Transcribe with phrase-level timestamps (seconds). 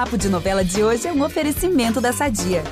[0.00, 2.64] Papo de Novela de hoje é um oferecimento da Sadia.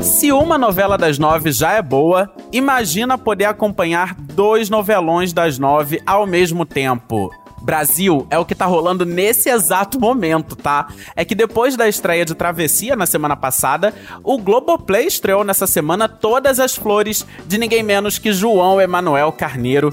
[0.00, 6.00] Se uma novela das nove já é boa, imagina poder acompanhar dois novelões das nove
[6.06, 7.28] ao mesmo tempo.
[7.60, 10.88] Brasil é o que tá rolando nesse exato momento, tá?
[11.16, 13.92] É que depois da estreia de Travessia na semana passada,
[14.22, 19.92] o Globoplay estreou nessa semana Todas as Flores de ninguém menos que João Emanuel Carneiro.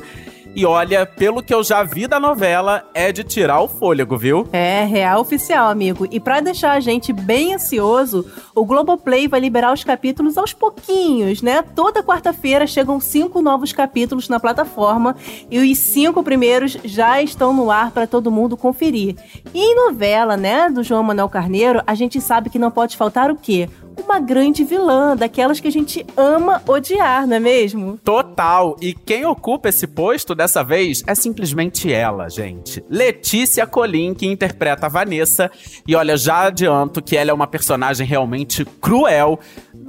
[0.55, 4.47] E olha, pelo que eu já vi da novela, é de tirar o fôlego, viu?
[4.51, 6.07] É, real oficial, amigo.
[6.09, 11.41] E para deixar a gente bem ansioso, o Globoplay vai liberar os capítulos aos pouquinhos,
[11.41, 11.61] né?
[11.61, 15.15] Toda quarta-feira chegam cinco novos capítulos na plataforma
[15.51, 19.15] e os cinco primeiros já estão no ar para todo mundo conferir.
[19.53, 23.29] E em novela, né, do João Manuel Carneiro, a gente sabe que não pode faltar
[23.29, 23.69] o quê?
[24.01, 27.97] Uma grande vilã, daquelas que a gente ama odiar, não é mesmo?
[28.03, 28.75] Total.
[28.81, 32.83] E quem ocupa esse posto dessa vez é simplesmente ela, gente.
[32.89, 35.51] Letícia Colim, que interpreta a Vanessa.
[35.87, 39.39] E olha, já adianto que ela é uma personagem realmente cruel,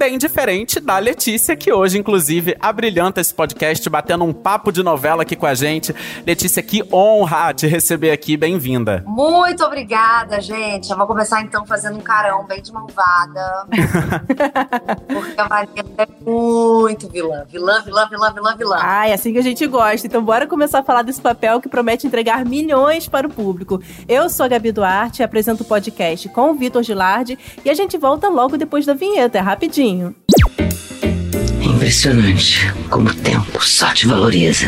[0.01, 5.21] bem diferente da Letícia, que hoje, inclusive, abrilhanta esse podcast, batendo um papo de novela
[5.21, 5.93] aqui com a gente.
[6.25, 9.03] Letícia, que honra te receber aqui, bem-vinda.
[9.05, 10.89] Muito obrigada, gente.
[10.89, 13.67] Eu vou começar então fazendo um carão bem de malvada.
[15.07, 17.45] Porque a Maria é muito vilã.
[17.47, 18.77] Vilã, vilã, vilã, vilã, vilã.
[18.81, 20.07] Ah, é assim que a gente gosta.
[20.07, 23.79] Então bora começar a falar desse papel que promete entregar milhões para o público.
[24.07, 27.99] Eu sou a Gabi Duarte, apresento o podcast com o Vitor Gilardi e a gente
[27.99, 29.90] volta logo depois da vinheta, é rapidinho.
[31.59, 34.67] Impressionante como o tempo só te valoriza.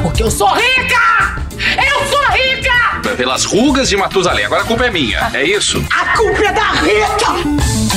[0.00, 1.42] Porque eu sou rica!
[1.76, 3.16] Eu sou rica!
[3.16, 5.84] Pelas rugas de Matusalém, agora a culpa é minha, é isso?
[5.90, 7.94] A culpa é da Rita!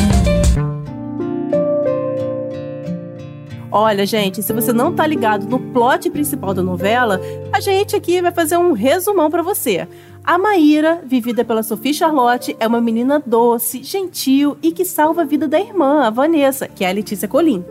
[3.72, 7.22] Olha, gente, se você não tá ligado no plot principal da novela,
[7.54, 9.88] a gente aqui vai fazer um resumão para você.
[10.28, 15.26] A Maíra, vivida pela Sophie Charlotte, é uma menina doce, gentil e que salva a
[15.26, 17.64] vida da irmã, a Vanessa, que é a Letícia Colim.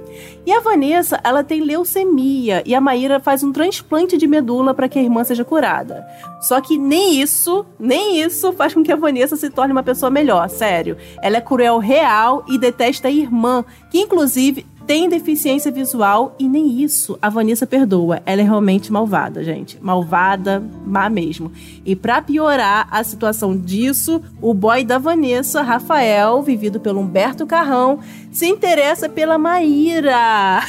[0.47, 4.89] E a Vanessa, ela tem leucemia e a Maíra faz um transplante de medula para
[4.89, 6.07] que a irmã seja curada.
[6.41, 10.09] Só que nem isso, nem isso faz com que a Vanessa se torne uma pessoa
[10.09, 10.97] melhor, sério.
[11.21, 16.81] Ela é cruel real e detesta a irmã, que inclusive tem deficiência visual e nem
[16.81, 18.23] isso a Vanessa perdoa.
[18.25, 19.79] Ela é realmente malvada, gente.
[19.83, 21.51] Malvada, má mesmo.
[21.85, 27.99] E para piorar a situação disso, o boy da Vanessa, Rafael, vivido pelo Humberto Carrão,
[28.31, 30.63] se interessa pela Maíra.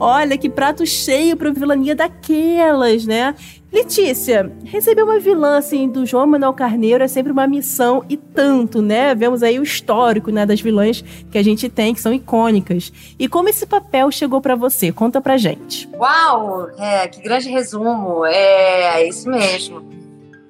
[0.00, 3.34] Olha que prato cheio pra vilania daquelas, né?
[3.70, 8.80] Letícia, receber uma vilã assim do João Manuel Carneiro é sempre uma missão e tanto,
[8.80, 9.14] né?
[9.14, 12.92] Vemos aí o histórico, né, das vilãs que a gente tem que são icônicas.
[13.18, 14.90] E como esse papel chegou para você?
[14.92, 15.88] Conta pra gente.
[15.94, 18.24] Uau, é, que grande resumo.
[18.24, 19.86] É, é isso mesmo.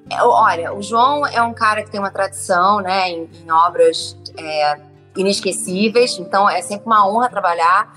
[0.09, 4.15] É, olha, o João é um cara que tem uma tradição, né, em, em obras
[4.37, 4.79] é,
[5.17, 6.17] inesquecíveis.
[6.19, 7.93] Então é sempre uma honra trabalhar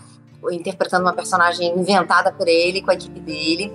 [0.51, 3.73] interpretando uma personagem inventada por ele com a equipe dele.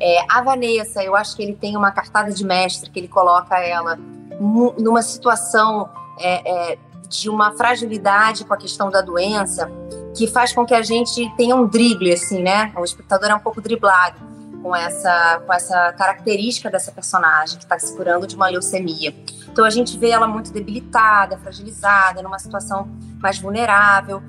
[0.00, 3.58] É, a Vanessa, eu acho que ele tem uma cartada de mestre que ele coloca
[3.58, 3.98] ela
[4.78, 5.88] numa situação
[6.18, 6.78] é, é,
[7.08, 9.70] de uma fragilidade com a questão da doença
[10.14, 12.72] que faz com que a gente tenha um drible, assim, né?
[12.76, 14.18] O espectador é um pouco driblado
[14.62, 19.14] com essa, com essa característica dessa personagem que está se curando de uma leucemia.
[19.48, 22.88] Então a gente vê ela muito debilitada, fragilizada, numa situação
[23.20, 24.22] mais vulnerável.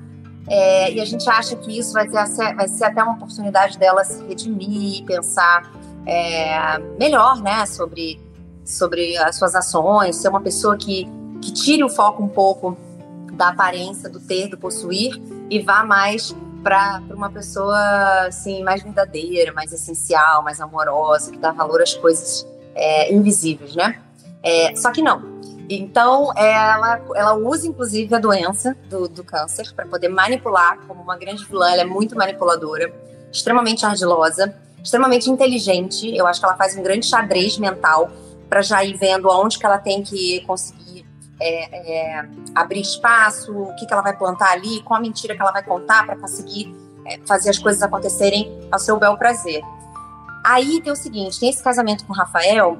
[0.50, 4.02] É, e a gente acha que isso vai, ter, vai ser até uma oportunidade dela
[4.04, 5.70] se redimir, pensar
[6.06, 8.18] é, melhor né, sobre,
[8.64, 11.06] sobre as suas ações, ser uma pessoa que,
[11.42, 12.76] que tire o foco um pouco
[13.32, 15.20] da aparência, do ter, do possuir
[15.50, 17.78] e vá mais para uma pessoa
[18.26, 24.00] assim, mais verdadeira, mais essencial, mais amorosa, que dá valor às coisas é, invisíveis, né?
[24.42, 25.37] É, só que não.
[25.70, 31.16] Então, ela, ela usa, inclusive, a doença do, do câncer para poder manipular como uma
[31.16, 31.70] grande vilã.
[31.70, 32.92] Ela é muito manipuladora,
[33.30, 36.14] extremamente ardilosa, extremamente inteligente.
[36.16, 38.10] Eu acho que ela faz um grande xadrez mental
[38.48, 41.06] para já ir vendo aonde que ela tem que conseguir
[41.38, 45.42] é, é, abrir espaço, o que, que ela vai plantar ali, qual a mentira que
[45.42, 46.74] ela vai contar para conseguir
[47.04, 49.62] é, fazer as coisas acontecerem ao seu bel prazer.
[50.44, 52.78] Aí tem o seguinte, tem esse casamento com o Rafael,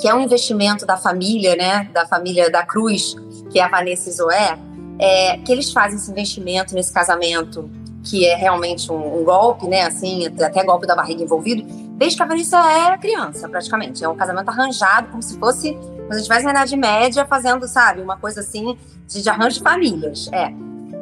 [0.00, 3.14] que é um investimento da família, né, da família da Cruz,
[3.50, 4.58] que é a Vanessa e Zoé,
[4.98, 7.70] é, que eles fazem esse investimento nesse casamento,
[8.02, 11.62] que é realmente um, um, golpe, né, assim, até golpe da barriga envolvido,
[11.96, 14.04] desde que a Vanessa é criança, praticamente.
[14.04, 18.00] É um casamento arranjado, como se fosse, como se estivesse na Idade Média, fazendo, sabe,
[18.00, 18.78] uma coisa assim,
[19.08, 20.52] de, de arranjo de famílias, é.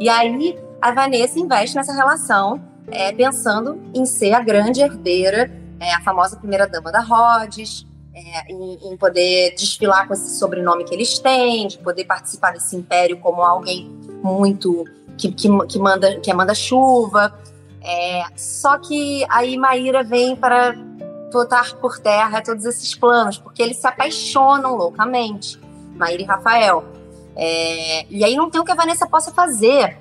[0.00, 2.60] E aí, a Vanessa investe nessa relação,
[2.90, 5.50] é, pensando em ser a grande herdeira
[5.84, 10.84] é, a famosa primeira dama da Rhodes, é, em, em, poder desfilar com esse sobrenome
[10.84, 13.90] que eles têm, de poder participar desse império como alguém
[14.22, 14.84] muito
[15.18, 17.36] que, que, que manda que manda chuva.
[17.82, 20.74] É, só que aí Maíra vem para
[21.32, 25.60] botar por terra todos esses planos, porque eles se apaixonam loucamente,
[25.96, 26.84] Maíra e Rafael.
[27.36, 29.98] É, e aí não tem o que a Vanessa possa fazer.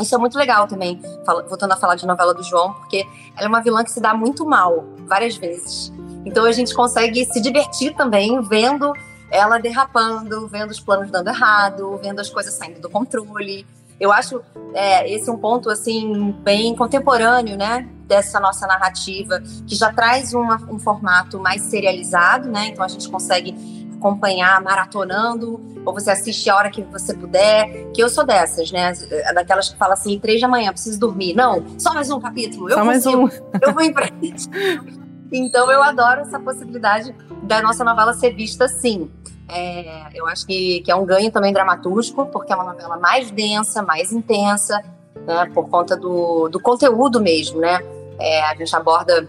[0.00, 1.00] Isso é muito legal também,
[1.48, 3.06] voltando a falar de novela do João, porque
[3.36, 5.92] ela é uma vilã que se dá muito mal, várias vezes.
[6.24, 8.92] Então a gente consegue se divertir também vendo
[9.30, 13.66] ela derrapando, vendo os planos dando errado, vendo as coisas saindo do controle.
[13.98, 14.42] Eu acho
[14.74, 20.56] é, esse um ponto assim bem contemporâneo, né, dessa nossa narrativa que já traz uma,
[20.68, 22.68] um formato mais serializado, né?
[22.68, 23.54] Então a gente consegue
[23.96, 27.90] acompanhar maratonando ou você assiste a hora que você puder.
[27.92, 28.92] Que eu sou dessas, né?
[29.34, 31.34] Daquelas que falam assim, três da manhã, preciso dormir.
[31.34, 32.68] Não, só mais um capítulo.
[32.68, 33.58] Eu só consigo, mais um.
[33.62, 34.48] eu vou em frente.
[35.32, 39.10] Então eu adoro essa possibilidade da nossa novela ser vista assim.
[39.48, 43.30] É, eu acho que, que é um ganho também dramatúrgico, porque é uma novela mais
[43.30, 44.82] densa, mais intensa,
[45.26, 47.80] né, por conta do, do conteúdo mesmo, né?
[48.18, 49.28] É, a gente aborda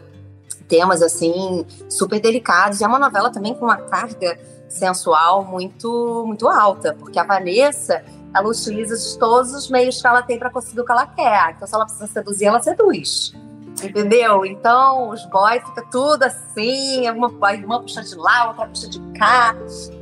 [0.67, 4.39] temas assim super delicados e é uma novela também com uma carga
[4.69, 8.03] sensual muito muito alta, porque a Vanessa
[8.33, 11.53] ela utiliza todos os meios que ela tem para conseguir o que ela quer.
[11.55, 13.31] Então, se ela precisa seduzir, ela seduz.
[13.81, 14.45] Entendeu?
[14.45, 18.99] Então, os boys fica tudo assim, uma a irmã puxa de lá, outra puxa de
[19.17, 19.55] cá.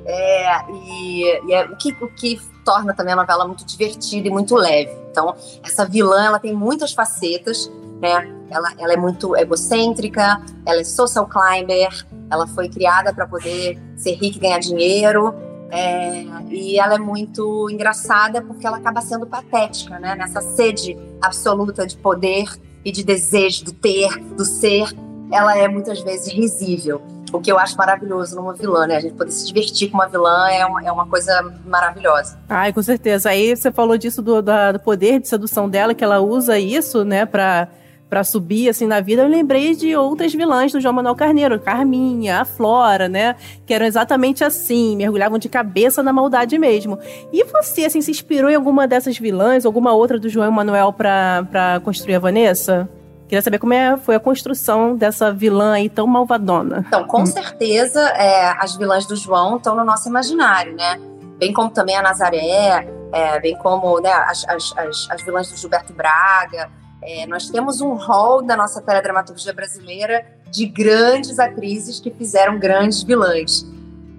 [0.05, 4.31] É, e, e é o, que, o que torna também a novela muito divertida e
[4.31, 4.91] muito leve.
[5.09, 7.71] Então, essa vilã, ela tem muitas facetas,
[8.01, 8.29] né?
[8.49, 14.13] Ela, ela é muito egocêntrica, ela é social climber, ela foi criada para poder ser
[14.13, 15.33] rica e ganhar dinheiro.
[15.73, 20.15] É, e ela é muito engraçada porque ela acaba sendo patética, né?
[20.15, 22.49] Nessa sede absoluta de poder
[22.83, 24.87] e de desejo, do ter, do ser,
[25.31, 27.01] ela é muitas vezes risível.
[27.31, 28.97] O que eu acho maravilhoso numa vilã, né?
[28.97, 32.37] A gente poder se divertir com uma vilã é uma, é uma coisa maravilhosa.
[32.49, 33.29] Ai, com certeza.
[33.29, 37.25] Aí você falou disso do, do poder de sedução dela, que ela usa isso, né,
[37.25, 37.69] pra
[38.11, 42.41] para subir assim na vida, eu lembrei de outras vilãs do João Manuel Carneiro, Carminha,
[42.41, 43.37] a Flora, né?
[43.65, 46.99] Que eram exatamente assim, mergulhavam de cabeça na maldade mesmo.
[47.31, 51.79] E você, assim, se inspirou em alguma dessas vilãs, alguma outra do João Manuel para
[51.85, 52.89] construir a Vanessa?
[53.29, 56.83] Queria saber como é, foi a construção dessa vilã aí tão malvadona.
[56.85, 60.99] Então, com certeza, é, as vilãs do João estão no nosso imaginário, né?
[61.39, 65.55] Bem como também a Nazaré, é, bem como né, as, as, as, as vilãs do
[65.55, 66.69] Gilberto Braga,
[67.01, 73.03] é, nós temos um rol da nossa teledramaturgia brasileira de grandes atrizes que fizeram grandes
[73.03, 73.65] vilãs.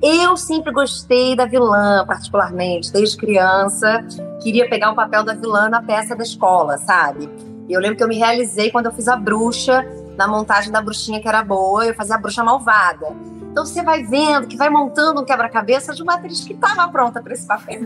[0.02, 4.04] Eu sempre gostei da vilã, particularmente, desde criança.
[4.42, 7.30] Queria pegar o papel da vilã na peça da escola, sabe?
[7.68, 9.86] Eu lembro que eu me realizei quando eu fiz a bruxa,
[10.16, 13.14] na montagem da bruxinha que era boa, eu fazia a bruxa malvada.
[13.52, 17.22] Então você vai vendo que vai montando um quebra-cabeça de uma atriz que estava pronta
[17.22, 17.82] para esse papel.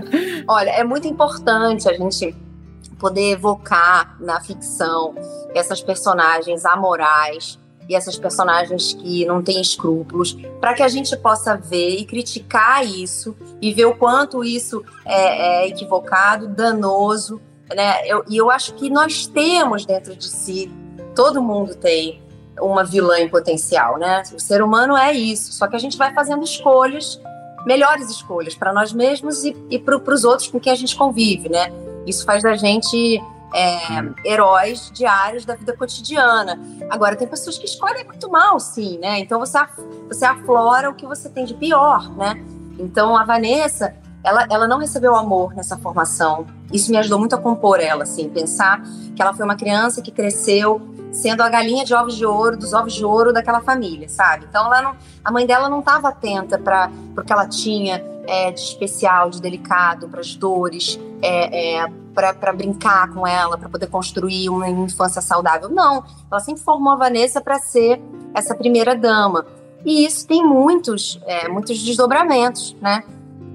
[0.48, 2.34] Olha, é muito importante a gente
[2.98, 5.14] poder evocar na ficção
[5.54, 7.58] essas personagens amorais
[7.88, 12.84] e essas personagens que não têm escrúpulos, para que a gente possa ver e criticar
[12.84, 17.40] isso e ver o quanto isso é, é equivocado, danoso,
[17.74, 18.06] né?
[18.06, 20.70] Eu, e eu acho que nós temos dentro de si,
[21.14, 22.22] todo mundo tem
[22.60, 24.22] uma vilã em potencial, né?
[24.34, 27.18] O ser humano é isso, só que a gente vai fazendo escolhas,
[27.64, 31.48] melhores escolhas para nós mesmos e, e para os outros com quem a gente convive,
[31.48, 31.72] né?
[32.08, 33.22] Isso faz da gente
[33.54, 36.58] é, heróis diários da vida cotidiana.
[36.90, 39.18] Agora, tem pessoas que escolhem muito mal, sim, né?
[39.18, 39.58] Então você,
[40.08, 42.42] você aflora o que você tem de pior, né?
[42.78, 43.94] Então a Vanessa,
[44.24, 46.46] ela, ela não recebeu amor nessa formação.
[46.72, 48.82] Isso me ajudou muito a compor ela, assim, pensar
[49.14, 52.72] que ela foi uma criança que cresceu sendo a galinha de ovos de ouro, dos
[52.72, 54.46] ovos de ouro daquela família, sabe?
[54.48, 58.50] Então ela não, a mãe dela não estava atenta para o que ela tinha é,
[58.50, 63.86] de especial, de delicado, para as dores, é, é, para brincar com ela, para poder
[63.86, 65.68] construir uma infância saudável.
[65.70, 68.00] Não, ela sempre formou a Vanessa para ser
[68.34, 69.46] essa primeira dama.
[69.84, 73.02] E isso tem muitos, é, muitos desdobramentos, né?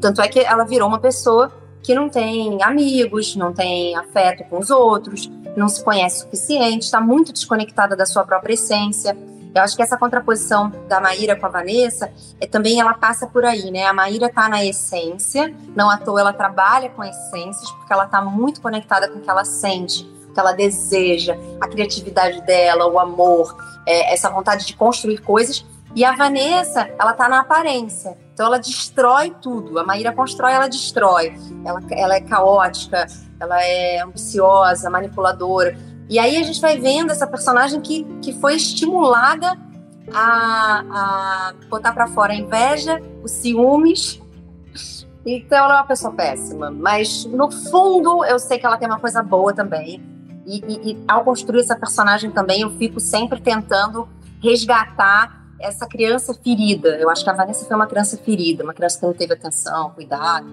[0.03, 1.49] Tanto é que ela virou uma pessoa
[1.81, 6.83] que não tem amigos, não tem afeto com os outros, não se conhece o suficiente,
[6.83, 9.17] está muito desconectada da sua própria essência.
[9.55, 13.45] Eu acho que essa contraposição da Maíra com a Vanessa é, também ela passa por
[13.45, 13.85] aí, né?
[13.85, 18.21] A Maíra está na essência, não à toa ela trabalha com essências, porque ela está
[18.21, 22.99] muito conectada com o que ela sente, o que ela deseja, a criatividade dela, o
[22.99, 23.55] amor,
[23.87, 25.65] é, essa vontade de construir coisas.
[25.95, 28.17] E a Vanessa, ela tá na aparência.
[28.33, 29.77] Então ela destrói tudo.
[29.77, 31.33] A Maíra constrói, ela destrói.
[31.63, 33.05] Ela, ela é caótica,
[33.39, 35.77] ela é ambiciosa, manipuladora.
[36.09, 39.57] E aí a gente vai vendo essa personagem que, que foi estimulada
[40.11, 44.19] a, a botar para fora a inveja, os ciúmes.
[45.25, 48.99] Então ela é uma pessoa péssima, mas no fundo eu sei que ela tem uma
[48.99, 50.03] coisa boa também.
[50.45, 54.09] E, e, e ao construir essa personagem também, eu fico sempre tentando
[54.41, 56.89] resgatar essa criança ferida.
[56.97, 59.91] Eu acho que a Vanessa foi uma criança ferida, uma criança que não teve atenção,
[59.91, 60.45] cuidado.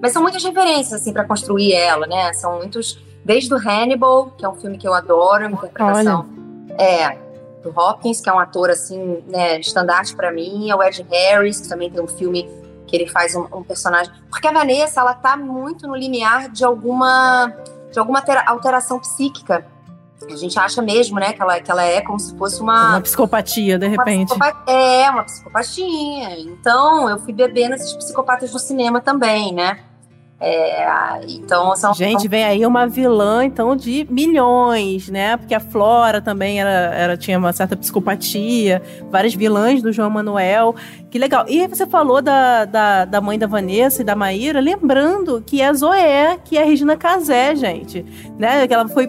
[0.00, 2.32] Mas são muitas referências assim para construir ela, né?
[2.32, 6.26] São muitos desde o Hannibal, que é um filme que eu adoro, uma interpretação
[6.70, 6.82] Olha.
[6.82, 7.18] é
[7.62, 11.60] do Hopkins, que é um ator assim, né, estandarte para mim, é o Ed Harris,
[11.60, 12.50] que também tem um filme
[12.88, 14.12] que ele faz um, um, personagem.
[14.28, 17.52] Porque a Vanessa, ela tá muito no limiar de alguma
[17.92, 19.66] de alguma alteração psíquica.
[20.30, 22.90] A gente acha mesmo, né, que ela, que ela é como se fosse uma.
[22.90, 24.32] Uma psicopatia, de repente.
[24.34, 26.40] Uma é, uma psicopatia.
[26.40, 29.78] Então, eu fui bebendo esses psicopatas do cinema também, né?
[30.44, 35.36] É, então são, Gente, vem aí uma vilã, então, de milhões, né?
[35.36, 40.74] Porque a Flora também era, era, tinha uma certa psicopatia, várias vilãs do João Manuel.
[41.12, 41.44] Que legal.
[41.48, 45.68] E você falou da, da, da mãe da Vanessa e da Maíra, lembrando que é
[45.68, 48.04] a Zoé, que é a Regina Casé, gente.
[48.36, 48.66] Né?
[48.66, 49.06] Que ela foi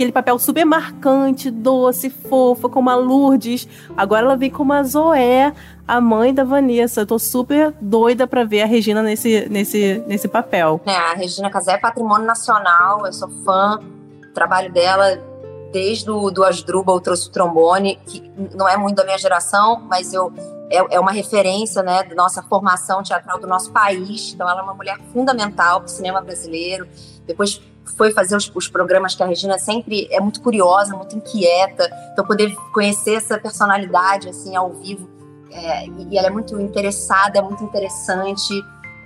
[0.00, 3.68] aquele papel super marcante, doce, fofa, como a Lourdes.
[3.94, 5.52] Agora ela vem como a Zoé,
[5.86, 7.02] a mãe da Vanessa.
[7.02, 10.80] Eu tô super doida para ver a Regina nesse, nesse, nesse papel.
[10.86, 13.78] É, a Regina Casé é patrimônio nacional, eu sou fã
[14.22, 15.22] do trabalho dela
[15.70, 20.12] desde o do Asdrubal trouxe o trombone, que não é muito da minha geração, mas
[20.12, 20.32] eu
[20.68, 24.32] é, é uma referência, né, da nossa formação teatral do nosso país.
[24.32, 26.88] Então ela é uma mulher fundamental para o cinema brasileiro.
[27.26, 31.90] Depois foi fazer os, os, programas que a Regina sempre é muito curiosa, muito inquieta.
[32.12, 35.08] Então, poder conhecer essa personalidade assim ao vivo.
[35.50, 38.52] É, e ela é muito interessada, é muito interessante.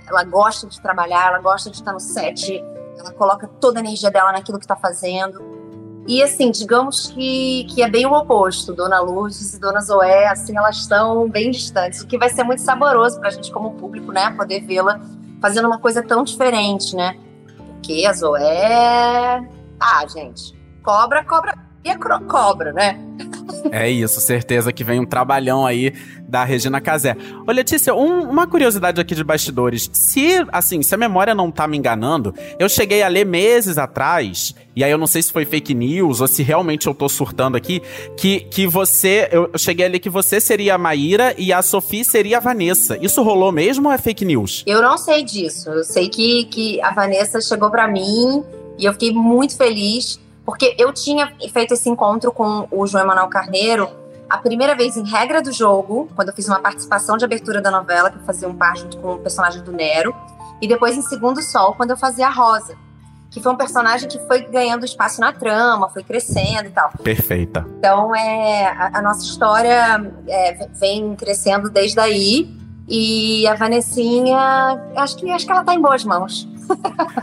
[0.07, 2.63] Ela gosta de trabalhar, ela gosta de estar no set.
[2.97, 5.55] Ela coloca toda a energia dela naquilo que está fazendo.
[6.07, 8.73] E assim, digamos que, que é bem o oposto.
[8.73, 12.01] Dona Lourdes e Dona Zoé, assim, elas estão bem distantes.
[12.01, 14.29] O que vai ser muito saboroso para a gente como público, né?
[14.31, 15.01] Poder vê-la
[15.41, 17.17] fazendo uma coisa tão diferente, né?
[17.85, 19.47] Porque a Zoé.
[19.79, 20.57] Ah, gente.
[20.81, 21.53] Cobra, cobra.
[21.85, 21.95] E é
[22.27, 22.99] cobra, né?
[23.71, 25.93] É isso, certeza que vem um trabalhão aí
[26.27, 27.15] da Regina Casé.
[27.47, 29.87] Ô, Letícia, um, uma curiosidade aqui de bastidores.
[29.93, 34.55] Se, assim, se a memória não tá me enganando, eu cheguei a ler meses atrás,
[34.75, 37.55] e aí eu não sei se foi fake news ou se realmente eu tô surtando
[37.55, 37.83] aqui,
[38.17, 39.29] que, que você.
[39.31, 42.97] Eu cheguei a ler que você seria a Maíra e a Sofia seria a Vanessa.
[42.99, 44.63] Isso rolou mesmo ou é fake news?
[44.65, 45.69] Eu não sei disso.
[45.69, 48.43] Eu sei que, que a Vanessa chegou para mim
[48.79, 53.27] e eu fiquei muito feliz porque eu tinha feito esse encontro com o João Emanuel
[53.27, 53.89] Carneiro
[54.29, 57.69] a primeira vez em regra do jogo, quando eu fiz uma participação de abertura da
[57.69, 60.15] novela, que eu fazia um par junto com o personagem do Nero,
[60.61, 62.75] e depois em Segundo Sol, quando eu fazia a Rosa,
[63.29, 66.89] que foi um personagem que foi ganhando espaço na trama, foi crescendo e tal.
[67.03, 67.65] Perfeita.
[67.77, 72.55] Então, é, a, a nossa história é, vem crescendo desde aí,
[72.87, 74.37] e a Vanessinha,
[74.95, 76.47] acho que, acho que ela tá em boas mãos.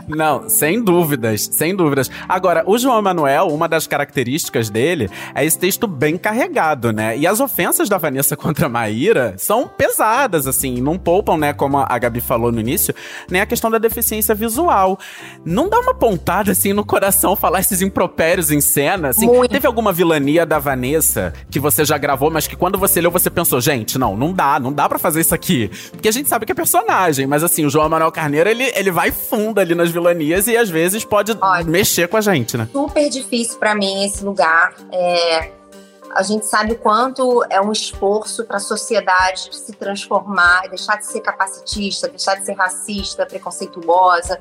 [0.07, 2.09] Não, sem dúvidas, sem dúvidas.
[2.27, 7.17] Agora, o João Emanuel, uma das características dele é esse texto bem carregado, né?
[7.17, 11.53] E as ofensas da Vanessa contra a Maíra são pesadas, assim, não poupam, né?
[11.53, 12.93] Como a Gabi falou no início,
[13.29, 14.99] nem a questão da deficiência visual.
[15.45, 19.09] Não dá uma pontada, assim, no coração falar esses impropérios em cena?
[19.09, 19.51] Assim, Muito.
[19.51, 23.29] teve alguma vilania da Vanessa que você já gravou, mas que quando você leu, você
[23.29, 25.69] pensou, gente, não, não dá, não dá para fazer isso aqui.
[25.91, 28.91] Porque a gente sabe que é personagem, mas assim, o João Emanuel Carneiro, ele, ele
[28.91, 32.69] vai funda ali nas vilanias e às vezes pode Olha, mexer com a gente, né?
[32.71, 34.75] Super difícil para mim esse lugar.
[34.91, 35.49] É,
[36.11, 41.07] a gente sabe o quanto é um esforço para a sociedade se transformar, deixar de
[41.07, 44.39] ser capacitista, deixar de ser racista, preconceituosa.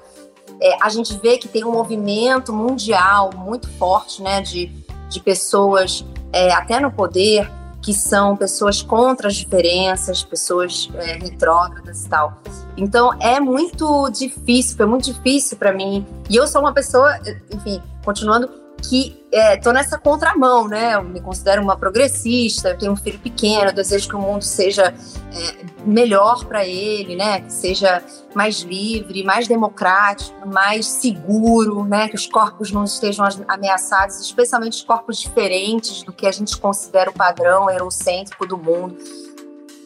[0.61, 4.67] É, a gente vê que tem um movimento mundial muito forte, né, de,
[5.09, 7.51] de pessoas é, até no poder
[7.83, 12.41] que são pessoas contra as diferenças, pessoas é, retrógradas e tal.
[12.77, 16.07] Então é muito difícil, foi muito difícil para mim.
[16.31, 17.19] E eu sou uma pessoa,
[17.53, 18.49] enfim, continuando,
[18.83, 20.95] que é, tô nessa contramão, né?
[20.95, 24.93] Eu me considero uma progressista, eu tenho um filho pequeno, desejo que o mundo seja
[25.33, 27.41] é, melhor para ele, né?
[27.41, 28.03] Que seja
[28.35, 32.09] mais livre, mais democrático, mais seguro, né?
[32.09, 37.09] Que os corpos não estejam ameaçados, especialmente os corpos diferentes do que a gente considera
[37.09, 38.99] o padrão eurocêntrico do mundo.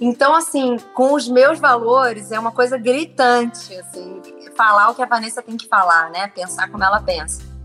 [0.01, 4.21] Então, assim, com os meus valores é uma coisa gritante, assim,
[4.57, 6.29] falar o que a Vanessa tem que falar, né?
[6.29, 7.56] Pensar como ela pensa.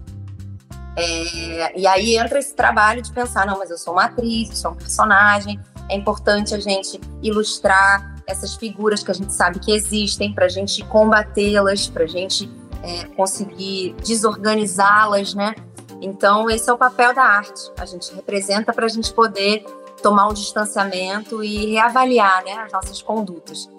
[0.95, 4.55] É, e aí entra esse trabalho de pensar, não, mas eu sou uma atriz, eu
[4.55, 9.71] sou um personagem, é importante a gente ilustrar essas figuras que a gente sabe que
[9.71, 12.50] existem, para a gente combatê-las, para a gente
[12.83, 15.55] é, conseguir desorganizá-las, né?
[16.01, 17.71] Então, esse é o papel da arte.
[17.77, 19.63] A gente representa para a gente poder
[20.01, 23.69] tomar um distanciamento e reavaliar né, as nossas condutas.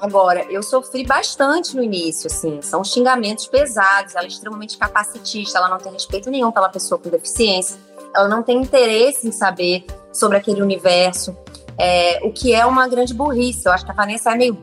[0.00, 5.68] Agora, eu sofri bastante no início, assim, são xingamentos pesados, ela é extremamente capacitista, ela
[5.68, 7.78] não tem respeito nenhum pela pessoa com deficiência,
[8.14, 11.36] ela não tem interesse em saber sobre aquele universo,
[11.78, 13.66] é, o que é uma grande burrice.
[13.66, 14.58] Eu acho que a Vanessa é meio.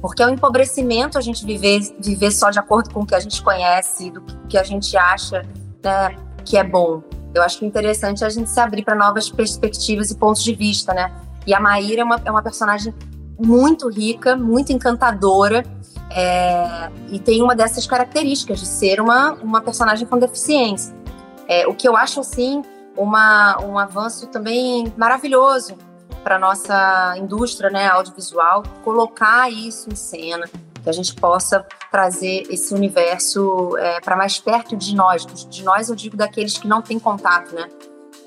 [0.00, 3.20] Porque é um empobrecimento a gente viver, viver só de acordo com o que a
[3.20, 5.42] gente conhece, do que a gente acha
[5.82, 7.02] né, que é bom.
[7.34, 10.42] Eu acho que o interessante é a gente se abrir para novas perspectivas e pontos
[10.42, 11.12] de vista, né?
[11.46, 12.94] E a Maíra é uma, é uma personagem
[13.44, 15.64] muito rica, muito encantadora,
[16.10, 20.94] é, e tem uma dessas características de ser uma, uma personagem com deficiência.
[21.46, 22.62] É, o que eu acho, assim,
[22.96, 25.76] uma, um avanço também maravilhoso
[26.22, 30.48] para nossa indústria né, audiovisual, colocar isso em cena,
[30.82, 35.24] que a gente possa trazer esse universo é, para mais perto de nós.
[35.26, 37.68] De nós, eu digo daqueles que não têm contato, né?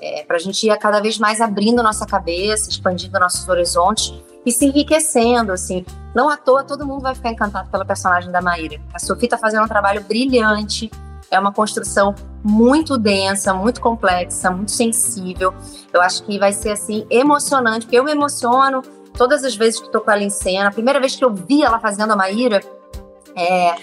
[0.06, 4.12] É, para a gente ir cada vez mais abrindo nossa cabeça, expandindo nossos horizontes
[4.44, 5.82] e se enriquecendo, assim.
[6.14, 8.78] Não à toa, todo mundo vai ficar encantado pela personagem da Maíra.
[8.92, 10.90] A Sofia está fazendo um trabalho brilhante,
[11.30, 15.54] é uma construção muito densa, muito complexa, muito sensível.
[15.90, 18.82] Eu acho que vai ser assim emocionante, porque eu me emociono
[19.16, 20.68] todas as vezes que estou com ela em cena.
[20.68, 22.60] A primeira vez que eu vi ela fazendo a Maíra,
[23.34, 23.74] é,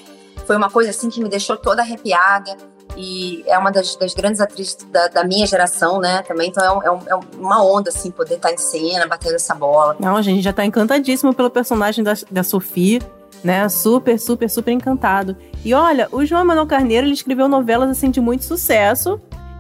[0.46, 2.56] foi uma coisa assim que me deixou toda arrepiada.
[2.98, 6.22] E é uma das, das grandes atrizes da, da, minha geração, né?
[6.24, 9.08] Também, então é, um, é, um, é, uma onda, assim, poder estar tá em cena,
[9.08, 9.96] batendo essa bola.
[10.00, 13.00] Não, a gente já está encantadíssimo pelo personagem da, da Sofia
[13.44, 13.68] né?
[13.70, 15.36] Super, super, super encantado.
[15.64, 19.20] E olha, o João Manuel Carneiro, ele escreveu novelas assim de muito sucesso.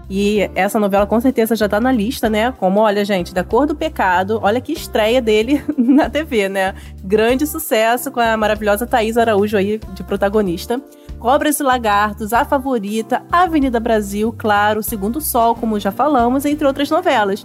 [0.09, 2.51] E essa novela com certeza já tá na lista, né?
[2.51, 6.75] Como, olha, gente, Da Cor do Pecado, olha que estreia dele na TV, né?
[7.01, 10.81] Grande sucesso com a maravilhosa Thaís Araújo aí de protagonista.
[11.21, 16.89] Cobras e Lagartos, A Favorita, Avenida Brasil, claro, Segundo Sol, como já falamos, entre outras
[16.89, 17.43] novelas.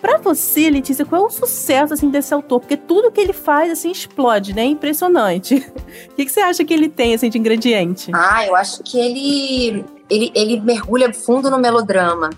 [0.00, 2.58] Pra você, Letícia, qual é o sucesso assim desse autor?
[2.58, 4.64] Porque tudo que ele faz assim explode, né?
[4.64, 5.54] Impressionante.
[6.10, 8.10] O que, que, você acha que ele tem assim de ingrediente?
[8.14, 12.30] Ah, eu acho que ele, ele ele mergulha fundo no melodrama.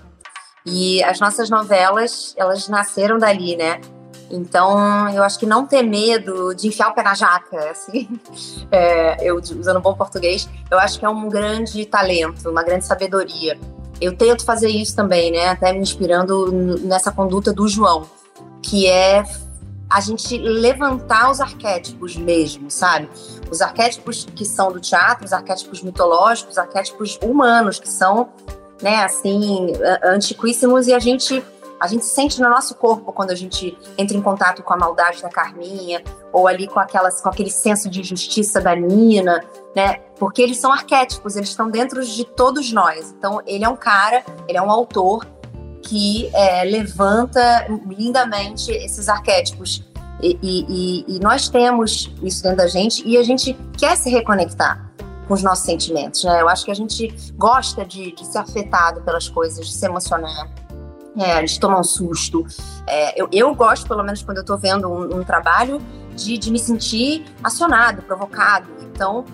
[0.66, 3.80] E as nossas novelas, elas nasceram dali, né?
[4.30, 8.08] Então, eu acho que não ter medo de enfiar o pé na jaca, assim,
[8.70, 13.58] é, eu usando bom português, eu acho que é um grande talento, uma grande sabedoria.
[14.00, 15.48] Eu tento fazer isso também, né?
[15.48, 18.06] Até me inspirando nessa conduta do João,
[18.60, 19.22] que é
[19.88, 23.08] a gente levantar os arquétipos mesmo, sabe?
[23.48, 28.30] Os arquétipos que são do teatro, os arquétipos mitológicos, os arquétipos humanos, que são,
[28.82, 31.44] né, assim, antiquíssimos e a gente
[31.84, 35.20] a gente sente no nosso corpo quando a gente entra em contato com a maldade
[35.20, 39.44] da Carminha, ou ali com, aquelas, com aquele senso de justiça da Nina,
[39.76, 39.96] né?
[40.18, 43.14] Porque eles são arquétipos, eles estão dentro de todos nós.
[43.18, 45.26] Então, ele é um cara, ele é um autor
[45.82, 49.84] que é, levanta lindamente esses arquétipos.
[50.22, 54.90] E, e, e, nós temos isso dentro da gente e a gente quer se reconectar
[55.28, 56.40] com os nossos sentimentos, né?
[56.40, 60.63] Eu acho que a gente gosta de, de ser afetado pelas coisas, de se emocionar
[61.16, 62.44] é, de tomar um susto.
[62.86, 65.80] É, eu, eu gosto, pelo menos quando eu estou vendo um, um trabalho,
[66.14, 68.68] de, de, me sentir acionado, provocado.
[68.82, 69.24] Então,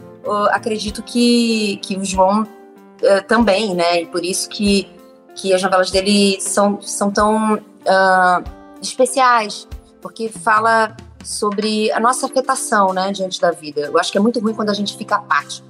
[0.50, 4.02] acredito que, que o João uh, também, né?
[4.02, 4.88] E por isso que,
[5.34, 8.44] que as novelas dele são, são tão uh,
[8.80, 9.68] especiais,
[10.00, 13.82] porque fala sobre a nossa afetação, né, diante da vida.
[13.82, 15.69] Eu acho que é muito ruim quando a gente fica apático.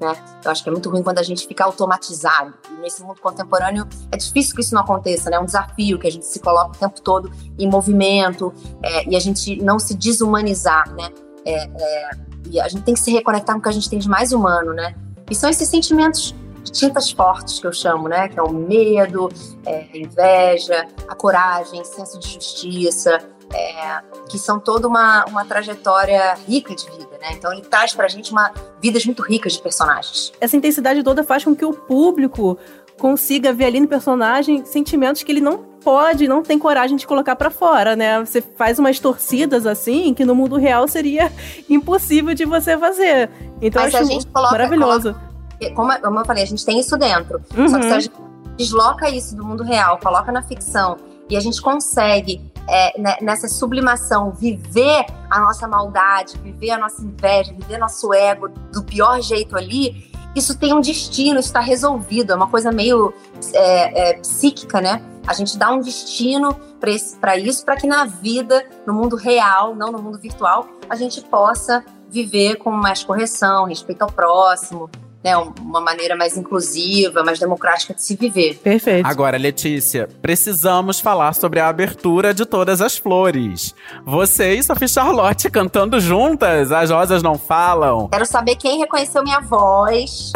[0.00, 0.14] Né?
[0.44, 2.54] Eu acho que é muito ruim quando a gente fica automatizado.
[2.70, 5.36] E nesse mundo contemporâneo é difícil que isso não aconteça, né?
[5.36, 9.16] É um desafio que a gente se coloca o tempo todo em movimento é, e
[9.16, 11.10] a gente não se desumanizar, né?
[11.44, 12.10] É, é,
[12.50, 14.32] e a gente tem que se reconectar com o que a gente tem de mais
[14.32, 14.94] humano, né?
[15.30, 18.28] E são esses sentimentos de tintas fortes que eu chamo, né?
[18.28, 19.30] Que é o medo,
[19.64, 23.18] é, a inveja, a coragem, senso de justiça,
[23.52, 27.32] é, que são toda uma, uma trajetória rica de vida, né?
[27.32, 30.32] Então ele traz pra gente uma vidas muito ricas de personagens.
[30.40, 32.58] Essa intensidade toda faz com que o público
[32.98, 37.36] consiga ver ali no personagem sentimentos que ele não pode, não tem coragem de colocar
[37.36, 38.18] para fora, né?
[38.24, 41.30] Você faz umas torcidas assim que no mundo real seria
[41.68, 43.30] impossível de você fazer.
[43.60, 45.14] Então Mas acho a gente coloca, maravilhoso.
[45.14, 47.40] Coloca, como, como eu falei, a gente tem isso dentro.
[47.56, 47.68] Uhum.
[47.68, 48.00] Só que se a uhum.
[48.00, 48.16] gente
[48.56, 50.96] desloca isso do mundo real, coloca na ficção
[51.28, 57.02] e a gente consegue é, né, nessa sublimação, viver a nossa maldade, viver a nossa
[57.02, 62.32] inveja, viver nosso ego do pior jeito ali, isso tem um destino, isso está resolvido.
[62.32, 63.14] É uma coisa meio
[63.54, 65.02] é, é, psíquica, né?
[65.26, 69.90] A gente dá um destino para isso, para que na vida, no mundo real, não
[69.90, 74.90] no mundo virtual, a gente possa viver com mais correção, respeito ao próximo,
[75.24, 78.58] né, uma maneira mais inclusiva, mais democrática de se viver.
[78.58, 79.06] Perfeito.
[79.06, 83.74] Agora, Letícia, precisamos falar sobre a abertura de Todas as Flores.
[84.04, 88.08] Você e Sophie Charlotte cantando juntas, As Rosas Não Falam.
[88.08, 90.32] Quero saber quem reconheceu minha voz.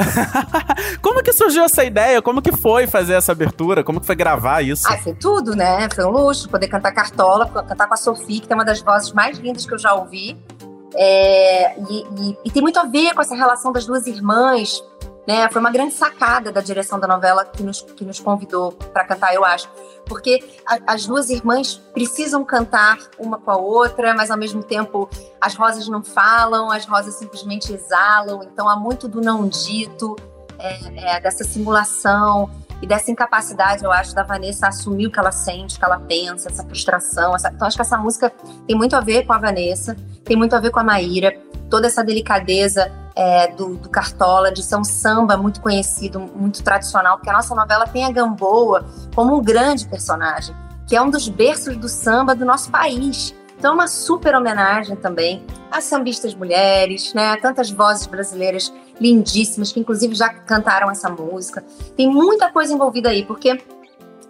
[1.01, 2.21] Como que surgiu essa ideia?
[2.21, 3.85] Como que foi fazer essa abertura?
[3.85, 4.87] Como que foi gravar isso?
[4.89, 5.89] Ah, foi tudo, né?
[5.95, 9.13] Foi um luxo poder cantar Cartola, cantar com a Sophie, que tem uma das vozes
[9.13, 10.37] mais lindas que eu já ouvi.
[10.95, 14.83] É, e, e, e, tem muito a ver com essa relação das duas irmãs.
[15.27, 15.49] Né?
[15.51, 19.35] Foi uma grande sacada da direção da novela que nos, que nos convidou para cantar,
[19.35, 19.69] eu acho.
[20.07, 25.09] Porque a, as duas irmãs precisam cantar uma com a outra, mas ao mesmo tempo
[25.41, 28.43] as rosas não falam, as rosas simplesmente exalam.
[28.43, 30.17] Então há muito do não dito,
[30.59, 32.51] é, é, dessa simulação
[32.83, 35.99] e dessa incapacidade, eu acho, da Vanessa assumir o que ela sente, o que ela
[36.01, 37.35] pensa, essa frustração.
[37.35, 37.51] Essa...
[37.51, 38.33] Então, acho que essa música
[38.67, 41.37] tem muito a ver com a Vanessa, tem muito a ver com a Maíra,
[41.69, 47.17] toda essa delicadeza é, do, do, Cartola, de ser um samba muito conhecido, muito tradicional,
[47.17, 50.55] porque a nossa novela tem a Gamboa como um grande personagem,
[50.87, 53.35] que é um dos berços do samba do nosso país.
[53.59, 57.33] Então, é uma super homenagem também às sambistas mulheres, né?
[57.33, 61.65] A tantas vozes brasileiras lindíssimas, que inclusive já cantaram essa música.
[61.97, 63.61] Tem muita coisa envolvida aí, porque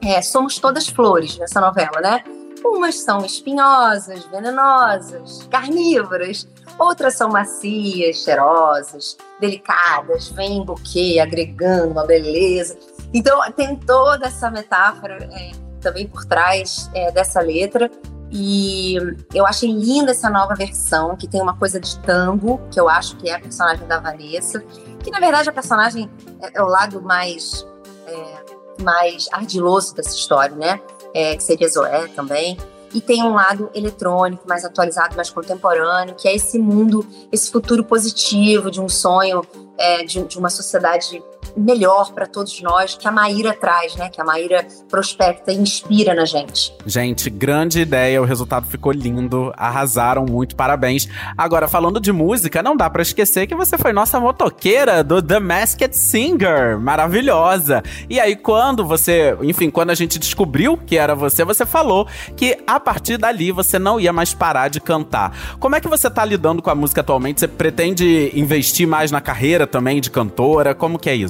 [0.03, 2.25] é, somos todas flores nessa novela, né?
[2.65, 6.47] Umas são espinhosas, venenosas, carnívoras,
[6.79, 12.79] outras são macias, cheirosas, delicadas, vêm em buquê, agregando uma beleza.
[13.13, 17.91] Então, tem toda essa metáfora é, também por trás é, dessa letra.
[18.31, 18.97] E
[19.35, 23.17] eu achei linda essa nova versão, que tem uma coisa de tango, que eu acho
[23.17, 24.61] que é a personagem da Vanessa.
[25.03, 26.09] Que na verdade a personagem
[26.41, 27.67] é, é o lado mais,
[28.07, 30.81] é, mais ardiloso dessa história, né?
[31.13, 32.57] É, que seria Zoé também.
[32.93, 37.85] E tem um lado eletrônico, mais atualizado, mais contemporâneo, que é esse mundo, esse futuro
[37.85, 39.43] positivo de um sonho
[39.79, 41.23] é, de, de uma sociedade
[41.57, 44.09] melhor para todos nós que a Maíra traz, né?
[44.09, 46.73] Que a Maíra prospecta e inspira na gente.
[46.87, 51.09] Gente, grande ideia, o resultado ficou lindo, arrasaram muito, parabéns.
[51.37, 55.41] Agora, falando de música, não dá para esquecer que você foi nossa motoqueira do The
[55.41, 57.83] Masked Singer, maravilhosa.
[58.09, 62.59] E aí, quando você, enfim, quando a gente descobriu que era você, você falou que
[62.67, 65.57] a partir dali você não ia mais parar de cantar.
[65.59, 67.41] Como é que você tá lidando com a música atualmente?
[67.41, 70.75] Você pretende investir mais na carreira também de cantora?
[70.75, 71.30] Como que é isso?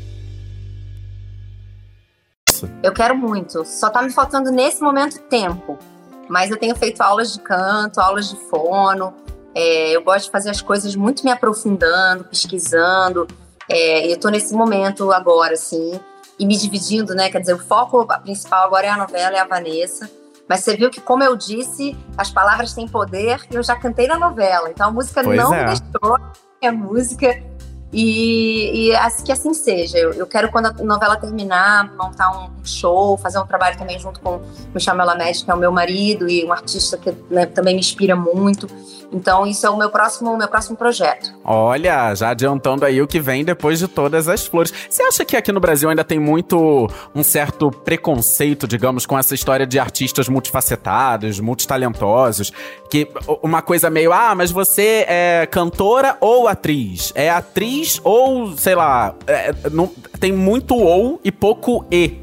[2.81, 3.65] Eu quero muito.
[3.65, 5.77] Só tá me faltando nesse momento tempo.
[6.29, 9.13] Mas eu tenho feito aulas de canto, aulas de fono.
[9.53, 13.27] É, eu gosto de fazer as coisas muito me aprofundando, pesquisando.
[13.69, 15.99] É, eu tô nesse momento agora, assim,
[16.39, 17.29] e me dividindo, né?
[17.29, 20.09] Quer dizer, o foco principal agora é a novela, é a Vanessa.
[20.47, 24.07] Mas você viu que, como eu disse, as palavras têm poder e eu já cantei
[24.07, 24.69] na novela.
[24.69, 25.59] Então a música pois não é.
[25.59, 26.17] me deixou.
[26.63, 27.41] A música
[27.93, 29.97] e, e assim, que assim seja.
[29.97, 34.19] Eu, eu, quero, quando a novela terminar, montar um show, fazer um trabalho também junto
[34.21, 34.41] com o
[34.73, 38.15] Michel Melamed, que é o meu marido e um artista que né, também me inspira
[38.15, 38.67] muito.
[39.13, 41.33] Então, isso é o meu próximo, meu próximo projeto.
[41.43, 44.73] Olha, já adiantando aí o que vem depois de todas as flores.
[44.89, 49.35] Você acha que aqui no Brasil ainda tem muito um certo preconceito, digamos, com essa
[49.35, 52.53] história de artistas multifacetados, multitalentosos?
[52.89, 53.09] Que
[53.43, 57.11] uma coisa meio, ah, mas você é cantora ou atriz?
[57.13, 59.87] É atriz ou, sei lá, é, não,
[60.19, 62.19] tem muito ou e pouco e.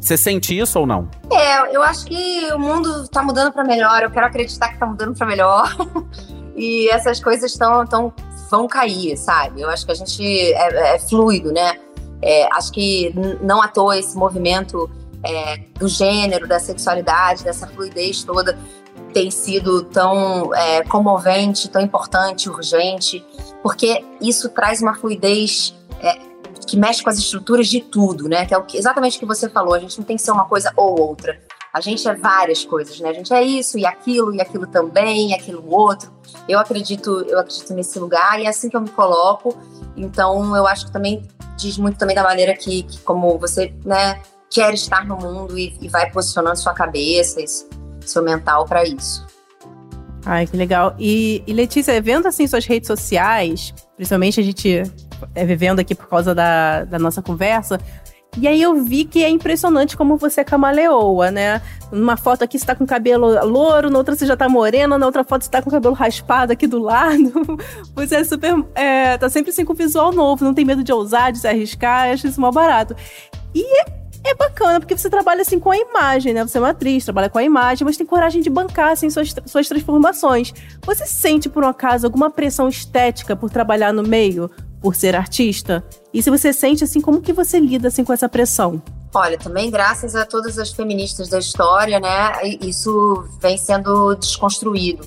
[0.00, 1.10] Você sente isso ou não?
[1.30, 4.02] É, eu acho que o mundo tá mudando para melhor.
[4.02, 5.76] Eu quero acreditar que tá mudando para melhor.
[6.56, 8.12] e essas coisas estão tão,
[8.50, 9.60] vão cair, sabe?
[9.60, 11.74] Eu acho que a gente é, é fluido, né?
[12.22, 14.90] É, acho que não à toa esse movimento
[15.22, 18.58] é, do gênero, da sexualidade, dessa fluidez toda
[19.10, 23.24] tem sido tão é, comovente, tão importante, urgente,
[23.62, 26.18] porque isso traz uma fluidez é,
[26.66, 28.46] que mexe com as estruturas de tudo, né?
[28.46, 29.74] Que é o que, exatamente o que você falou.
[29.74, 31.38] A gente não tem que ser uma coisa ou outra.
[31.72, 33.10] A gente é várias coisas, né?
[33.10, 36.12] A gente é isso e aquilo e aquilo também, e aquilo outro.
[36.48, 39.56] Eu acredito, eu acredito nesse lugar e é assim que eu me coloco.
[39.96, 41.22] Então, eu acho que também
[41.56, 45.76] diz muito também da maneira que, que como você, né, quer estar no mundo e,
[45.80, 47.68] e vai posicionando sua cabeça, isso,
[48.08, 49.26] seu mental para isso.
[50.24, 50.94] Ai, que legal.
[50.98, 54.82] E, e Letícia, vendo assim suas redes sociais, principalmente a gente
[55.34, 57.78] é, vivendo aqui por causa da, da nossa conversa,
[58.38, 61.60] E aí eu vi que é impressionante como você camaleoa, né?
[61.90, 65.06] Numa foto aqui você tá com cabelo louro, na outra você já tá morena, na
[65.06, 67.58] outra foto você tá com cabelo raspado aqui do lado.
[67.96, 68.64] Você é super.
[68.74, 72.10] É, tá sempre assim com visual novo, não tem medo de ousar, de se arriscar,
[72.10, 72.94] acho isso mal barato.
[73.52, 73.64] E
[74.24, 76.44] é bacana, porque você trabalha assim com a imagem, né?
[76.44, 79.34] Você é uma atriz, trabalha com a imagem, mas tem coragem de bancar assim, suas,
[79.46, 80.52] suas transformações.
[80.84, 84.50] Você sente, por um acaso, alguma pressão estética por trabalhar no meio?
[84.80, 85.84] por ser artista?
[86.12, 88.82] E se você sente assim, como que você lida assim com essa pressão?
[89.12, 95.06] Olha, também graças a todas as feministas da história, né, isso vem sendo desconstruído.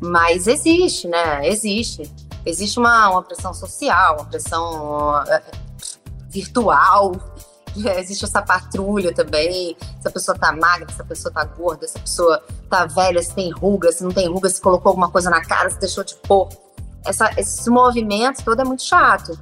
[0.00, 1.46] Mas existe, né?
[1.46, 2.10] Existe.
[2.44, 5.24] Existe uma, uma pressão social, uma pressão uh,
[6.28, 7.12] virtual.
[7.76, 9.76] Existe essa patrulha também.
[10.00, 13.22] Se a pessoa tá magra, se a pessoa tá gorda, se a pessoa tá velha,
[13.22, 16.04] se tem ruga, se não tem ruga, se colocou alguma coisa na cara, se deixou
[16.04, 16.48] de pôr
[17.04, 19.38] essa, esse movimento todo é muito chato.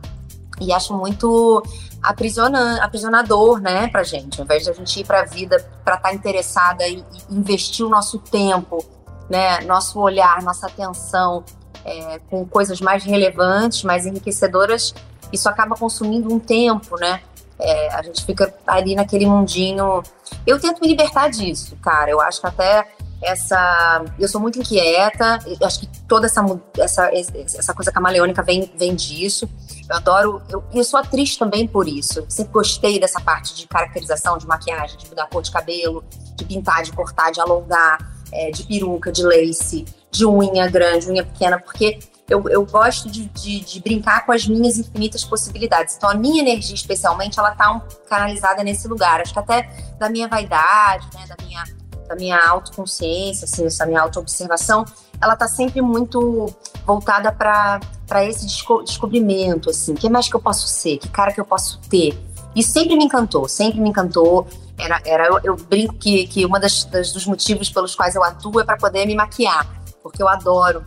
[0.60, 1.62] E acho muito
[2.02, 4.40] aprisionador, né, pra gente.
[4.40, 7.86] Ao invés de a gente ir pra vida pra estar tá interessada e, e, investir
[7.86, 8.84] o nosso tempo,
[9.30, 11.44] né, nosso olhar, nossa atenção
[11.84, 14.94] é, com coisas mais relevantes, mais enriquecedoras,
[15.32, 17.22] isso acaba consumindo um tempo, né?
[17.58, 20.02] É, a gente fica ali naquele mundinho.
[20.46, 22.10] Eu tento me libertar disso, cara.
[22.10, 22.86] Eu acho que até
[23.22, 24.04] essa.
[24.18, 26.44] Eu sou muito inquieta, acho que toda essa,
[26.76, 29.48] essa, essa coisa camaleônica vem, vem disso.
[29.88, 30.42] Eu adoro.
[30.48, 32.20] Eu, eu sou atriz também por isso.
[32.20, 36.04] Eu sempre gostei dessa parte de caracterização, de maquiagem, de mudar a cor de cabelo,
[36.36, 37.98] de pintar, de cortar, de alongar,
[38.32, 42.00] é, de peruca, de lace, de unha grande, unha pequena, porque
[42.32, 45.96] eu, eu gosto de, de, de, brincar com as minhas infinitas possibilidades.
[45.96, 49.20] Então, a minha energia, especialmente, ela tá um, canalizada nesse lugar.
[49.20, 49.68] Acho que até
[49.98, 54.84] da minha vaidade, né, da minha da minha autoconsciência, assim, essa minha autoobservação,
[55.18, 57.80] ela tá sempre muito voltada para
[58.24, 61.44] esse desco descobrimento, assim, o que mais que eu posso ser, que cara que eu
[61.44, 62.18] posso ter.
[62.54, 64.46] E sempre me encantou, sempre me encantou.
[64.76, 68.22] Era, era eu, eu brinco que, que uma das, das, dos motivos pelos quais eu
[68.22, 69.66] atuo é para poder me maquiar,
[70.02, 70.84] porque eu adoro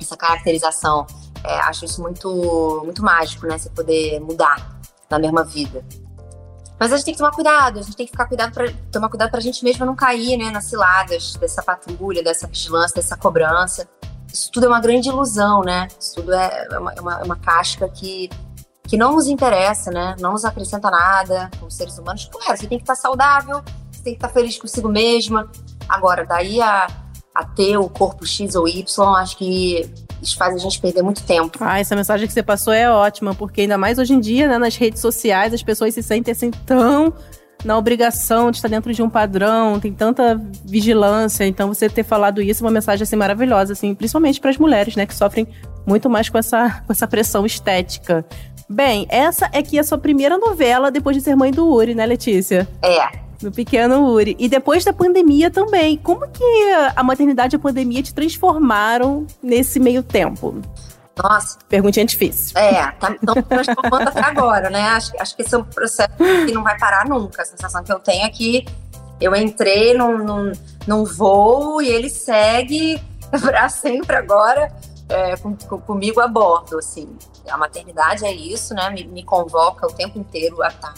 [0.00, 1.06] essa caracterização.
[1.44, 3.58] É, acho isso muito, muito mágico, né?
[3.58, 4.78] Você poder mudar
[5.08, 5.84] na mesma vida.
[6.78, 9.08] Mas a gente tem que tomar cuidado, a gente tem que ficar cuidado pra, tomar
[9.08, 13.16] cuidado para a gente mesma não cair né, nas ciladas dessa patrulha, dessa vigilância, dessa
[13.16, 13.88] cobrança.
[14.30, 15.88] Isso tudo é uma grande ilusão, né?
[15.98, 18.28] Isso tudo é, é uma, é uma, é uma casca que,
[18.82, 20.14] que não nos interessa, né?
[20.20, 22.28] Não nos acrescenta nada como seres humanos.
[22.30, 25.50] Claro, você tem que estar saudável, você tem que estar feliz consigo mesma.
[25.88, 26.86] Agora, daí a,
[27.36, 28.84] a ter o corpo X ou Y,
[29.16, 29.88] acho que
[30.22, 31.58] isso faz a gente perder muito tempo.
[31.60, 34.56] Ah, essa mensagem que você passou é ótima, porque ainda mais hoje em dia, né,
[34.56, 37.12] nas redes sociais, as pessoas se sentem assim tão
[37.64, 42.40] na obrigação de estar dentro de um padrão, tem tanta vigilância, então você ter falado
[42.40, 45.46] isso é uma mensagem assim maravilhosa, assim, principalmente para as mulheres, né, que sofrem
[45.84, 48.24] muito mais com essa, com essa pressão estética.
[48.68, 51.94] Bem, essa é que é a sua primeira novela depois de ser mãe do Uri,
[51.94, 52.66] né, Letícia?
[52.82, 53.25] É.
[53.42, 54.36] No pequeno Uri.
[54.38, 55.96] E depois da pandemia também.
[55.98, 60.60] Como que a maternidade e a pandemia te transformaram nesse meio tempo?
[61.22, 61.58] Nossa.
[61.68, 62.58] Perguntinha difícil.
[62.58, 63.14] É, tá
[63.48, 64.82] transformando até agora, né?
[64.90, 67.42] Acho, acho que esse é um processo que não vai parar nunca.
[67.42, 68.66] A sensação que eu tenho é que
[69.20, 70.52] eu entrei num, num,
[70.86, 73.02] num voo e ele segue
[73.40, 74.70] para sempre agora
[75.08, 77.08] é, com, com, comigo a bordo, assim.
[77.48, 78.90] A maternidade é isso, né?
[78.90, 80.92] Me, me convoca o tempo inteiro a estar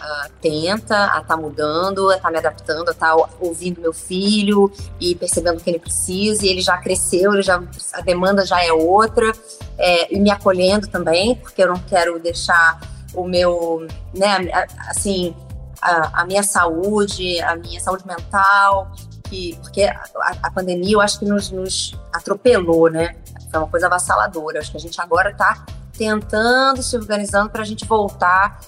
[0.00, 3.92] atenta a estar tá mudando, a estar tá me adaptando, a estar tá ouvindo meu
[3.92, 6.44] filho e percebendo o que ele precisa.
[6.44, 9.32] E ele já cresceu, ele já, a demanda já é outra,
[9.78, 12.80] é, e me acolhendo também, porque eu não quero deixar
[13.14, 14.50] o meu, né,
[14.88, 15.34] assim,
[15.80, 18.90] a, a minha saúde, a minha saúde mental,
[19.28, 20.04] que, porque a,
[20.42, 23.16] a pandemia eu acho que nos, nos atropelou, né?
[23.50, 24.60] Foi uma coisa avassaladora.
[24.60, 25.64] Acho que a gente agora está
[25.96, 28.60] tentando se organizando para a gente voltar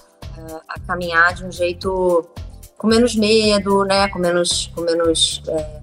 [0.67, 2.27] a caminhar de um jeito
[2.77, 4.07] com menos medo, né?
[4.07, 5.81] Com menos, com menos é,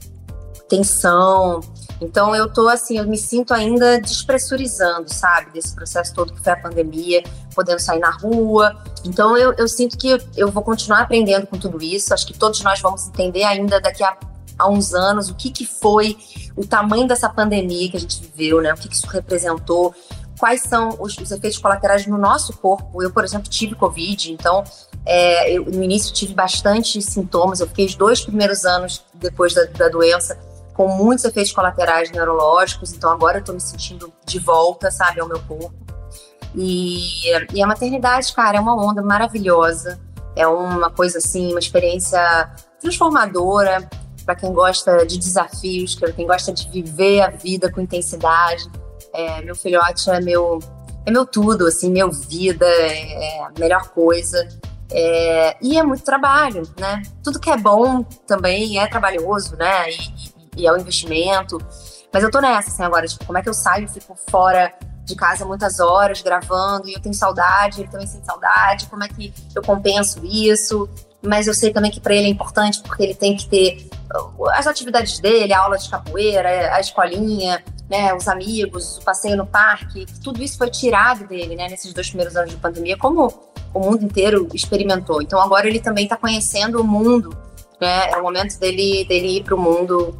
[0.68, 1.60] tensão.
[2.00, 6.52] Então eu tô assim, eu me sinto ainda despressurizando, sabe, desse processo todo que foi
[6.52, 7.22] a pandemia,
[7.54, 8.76] podendo sair na rua.
[9.04, 12.12] Então eu, eu sinto que eu, vou continuar aprendendo com tudo isso.
[12.12, 14.16] Acho que todos nós vamos entender ainda daqui a,
[14.58, 16.16] a uns anos o que, que foi
[16.54, 18.72] o tamanho dessa pandemia que a gente viveu, né?
[18.72, 19.94] O que, que isso representou,
[20.38, 23.02] quais são os, os, efeitos colaterais no nosso corpo.
[23.02, 24.62] Eu, por exemplo, tive Covid, então
[25.04, 27.60] é, eu, no início tive bastante sintomas.
[27.60, 30.38] Eu fiquei os dois primeiros anos depois da, da doença
[30.74, 35.26] com muitos efeitos colaterais neurológicos, então agora eu tô me sentindo de volta, sabe, ao
[35.26, 35.74] meu corpo.
[36.54, 39.98] E, e a maternidade, cara, é uma onda maravilhosa,
[40.34, 42.20] é uma coisa assim, uma experiência
[42.78, 43.88] transformadora
[44.26, 48.68] para quem gosta de desafios, para quem gosta de viver a vida com intensidade.
[49.12, 50.58] É, meu filhote é meu,
[51.04, 54.46] é meu tudo, assim, meu vida, é, é a melhor coisa.
[54.90, 57.02] É, e é muito trabalho, né?
[57.22, 59.90] Tudo que é bom também é trabalhoso, né?
[59.90, 61.58] E, e é um investimento.
[62.12, 64.72] Mas eu tô nessa, assim, agora, tipo, como é que eu saio, fico fora
[65.06, 69.08] de casa muitas horas gravando e eu tenho saudade, ele também sente saudade, como é
[69.08, 70.88] que eu compenso isso?
[71.22, 74.48] Mas eu sei também que para ele é importante porque ele tem que ter uh,
[74.50, 79.46] as atividades dele, a aula de capoeira, a escolinha, né, os amigos, o passeio no
[79.46, 83.32] parque, tudo isso foi tirado dele, né, nesses dois primeiros anos de pandemia, como
[83.72, 85.22] o mundo inteiro experimentou.
[85.22, 87.36] Então agora ele também está conhecendo o mundo,
[87.80, 90.18] né, é o momento dele, dele ir para o mundo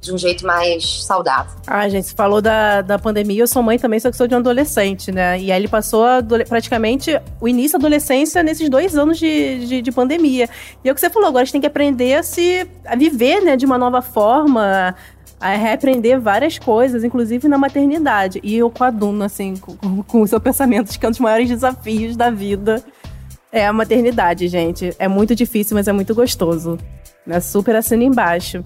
[0.00, 1.52] de um jeito mais saudável.
[1.66, 4.34] Ah, gente, você falou da, da pandemia, eu sou mãe também, só que sou de
[4.34, 5.38] um adolescente, né?
[5.38, 6.04] E aí ele passou
[6.48, 10.48] praticamente o início da adolescência nesses dois anos de, de, de, pandemia.
[10.82, 12.96] E é o que você falou, agora a gente tem que aprender a se a
[12.96, 14.94] viver, né, de uma nova forma,
[15.40, 18.40] a reaprender várias coisas, inclusive na maternidade.
[18.42, 21.12] E eu com a Duna, assim, com, com o seu pensamento de que é um
[21.12, 22.84] dos maiores desafios da vida
[23.52, 24.94] é a maternidade, gente.
[24.98, 26.78] É muito difícil, mas é muito gostoso.
[27.26, 27.40] Né?
[27.40, 28.62] Super assina embaixo.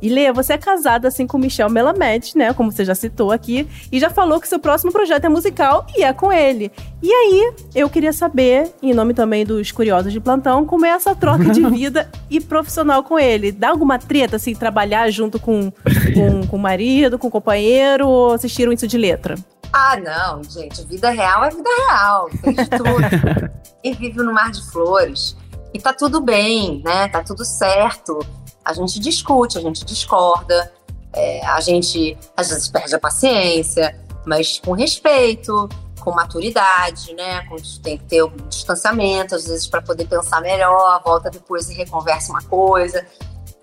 [0.00, 2.52] E Lê, você é casada assim com Michel Melamed, né?
[2.52, 6.02] Como você já citou aqui, e já falou que seu próximo projeto é musical e
[6.02, 6.70] é com ele.
[7.02, 11.14] E aí, eu queria saber, em nome também dos curiosos de plantão, como é essa
[11.14, 13.52] troca de vida e profissional com ele.
[13.52, 18.32] Dá alguma treta, assim, trabalhar junto com, com, com o marido, com o companheiro, ou
[18.32, 19.36] assistiram isso de letra?
[19.72, 20.84] Ah, não, gente.
[20.86, 22.30] Vida real é vida real.
[22.42, 23.50] Tem de tudo.
[23.82, 25.36] Quem vive no mar de flores.
[25.72, 27.08] E tá tudo bem, né?
[27.08, 28.18] Tá tudo certo
[28.68, 30.70] a gente discute, a gente discorda,
[31.14, 35.66] é, a gente às vezes perde a paciência, mas com respeito,
[36.00, 37.46] com maturidade, né?
[37.46, 41.74] Com, tem que ter um distanciamento, às vezes, para poder pensar melhor, volta depois e
[41.74, 43.06] reconversa uma coisa.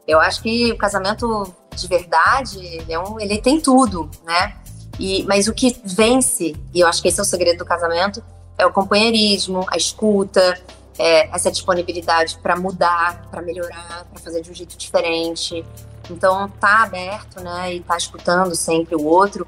[0.07, 4.55] Eu acho que o casamento de verdade, ele, é um, ele tem tudo, né?
[4.99, 8.23] E, mas o que vence, e eu acho que esse é o segredo do casamento,
[8.57, 10.59] é o companheirismo, a escuta,
[10.97, 15.65] é, essa disponibilidade para mudar, para melhorar, para fazer de um jeito diferente.
[16.09, 19.47] Então, tá aberto, né, e tá escutando sempre o outro,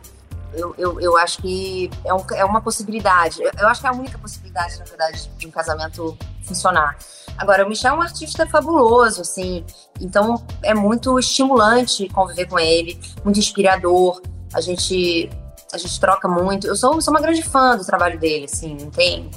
[0.53, 3.41] eu, eu, eu acho que é, um, é uma possibilidade.
[3.41, 6.97] Eu, eu, acho que é a única possibilidade, na verdade, de um casamento funcionar.
[7.38, 9.63] Agora, o Michel é um artista fabuloso, assim,
[10.01, 14.21] então é muito estimulante conviver com ele, muito inspirador.
[14.53, 15.29] A gente,
[15.71, 16.65] a gente troca muito.
[16.65, 19.29] Eu sou, sou uma grande fã do trabalho dele, assim, não tem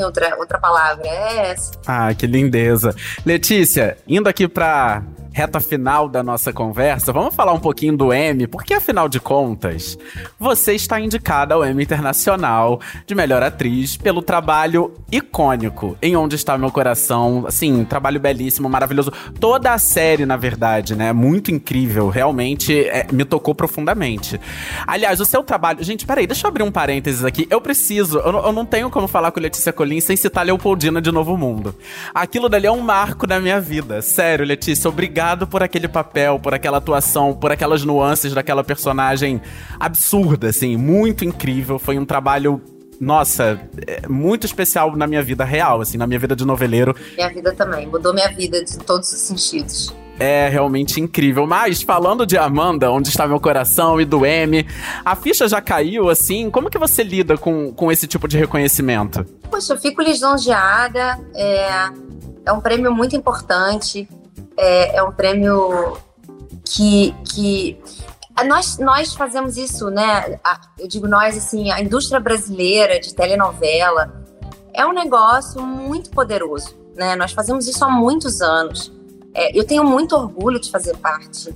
[0.00, 1.72] tem outra, outra palavra, é essa.
[1.86, 2.94] Ah, que lindeza.
[3.24, 8.46] Letícia, indo aqui pra reta final da nossa conversa, vamos falar um pouquinho do M,
[8.46, 9.96] porque afinal de contas,
[10.38, 16.58] você está indicada ao M Internacional de Melhor Atriz pelo trabalho icônico em Onde Está
[16.58, 17.44] Meu Coração.
[17.46, 19.12] Assim, trabalho belíssimo, maravilhoso.
[19.38, 21.12] Toda a série, na verdade, né?
[21.12, 22.08] Muito incrível.
[22.08, 24.40] Realmente é, me tocou profundamente.
[24.86, 25.82] Aliás, o seu trabalho.
[25.82, 27.46] Gente, peraí, deixa eu abrir um parênteses aqui.
[27.50, 31.12] Eu preciso, eu, eu não tenho como falar com Letícia Colin sem citar Leopoldina de
[31.12, 31.74] Novo Mundo.
[32.14, 34.02] Aquilo dali é um marco na minha vida.
[34.02, 39.40] Sério, Letícia, obrigado obrigado por aquele papel, por aquela atuação, por aquelas nuances daquela personagem
[39.78, 41.78] absurda, assim, muito incrível.
[41.78, 42.60] Foi um trabalho
[42.98, 46.96] nossa, é muito especial na minha vida real, assim, na minha vida de noveleiro.
[47.16, 49.94] Minha vida também, mudou minha vida de todos os sentidos.
[50.18, 51.46] É realmente incrível.
[51.46, 54.66] Mas, falando de Amanda, onde está meu coração, e do M,
[55.04, 59.24] a ficha já caiu, assim, como que você lida com, com esse tipo de reconhecimento?
[59.50, 61.90] Poxa, eu fico lisonjeada, é,
[62.46, 64.06] é um prêmio muito importante,
[64.56, 65.96] é, é um prêmio
[66.64, 67.80] que, que
[68.44, 70.38] nós, nós fazemos isso, né?
[70.78, 74.24] Eu digo nós, assim, a indústria brasileira de telenovela
[74.72, 77.16] é um negócio muito poderoso, né?
[77.16, 78.92] Nós fazemos isso há muitos anos.
[79.34, 81.52] É, eu tenho muito orgulho de fazer parte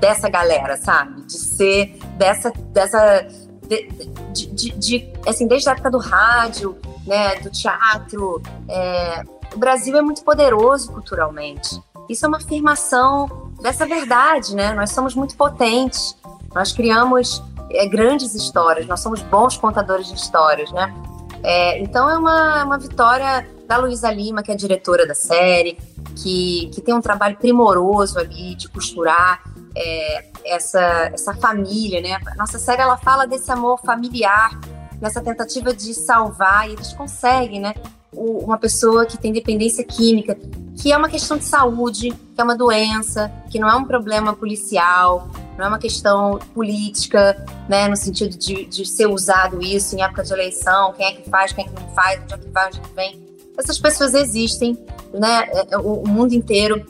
[0.00, 1.22] dessa galera, sabe?
[1.22, 3.26] De ser dessa, dessa,
[3.68, 3.88] de,
[4.32, 7.36] de, de, de assim, desde a época do rádio, né?
[7.36, 8.42] Do teatro.
[8.68, 9.22] É,
[9.54, 11.80] o Brasil é muito poderoso culturalmente.
[12.08, 14.72] Isso é uma afirmação dessa verdade, né?
[14.74, 16.16] Nós somos muito potentes,
[16.54, 20.94] nós criamos é, grandes histórias, nós somos bons contadores de histórias, né?
[21.42, 25.78] É, então é uma, uma vitória da Luísa Lima, que é diretora da série,
[26.16, 29.42] que, que tem um trabalho primoroso ali de costurar
[29.76, 32.18] é, essa, essa família, né?
[32.36, 34.58] Nossa série ela fala desse amor familiar,
[35.00, 37.74] nessa tentativa de salvar, e eles conseguem, né?
[38.12, 40.36] Uma pessoa que tem dependência química,
[40.76, 44.34] que é uma questão de saúde, que é uma doença, que não é um problema
[44.34, 50.02] policial, não é uma questão política, né, no sentido de, de ser usado isso em
[50.02, 52.48] época de eleição, quem é que faz, quem é que não faz, onde é que
[52.50, 53.26] vai, onde é que vem.
[53.58, 54.78] Essas pessoas existem,
[55.14, 56.84] né, é, é, o, o mundo inteiro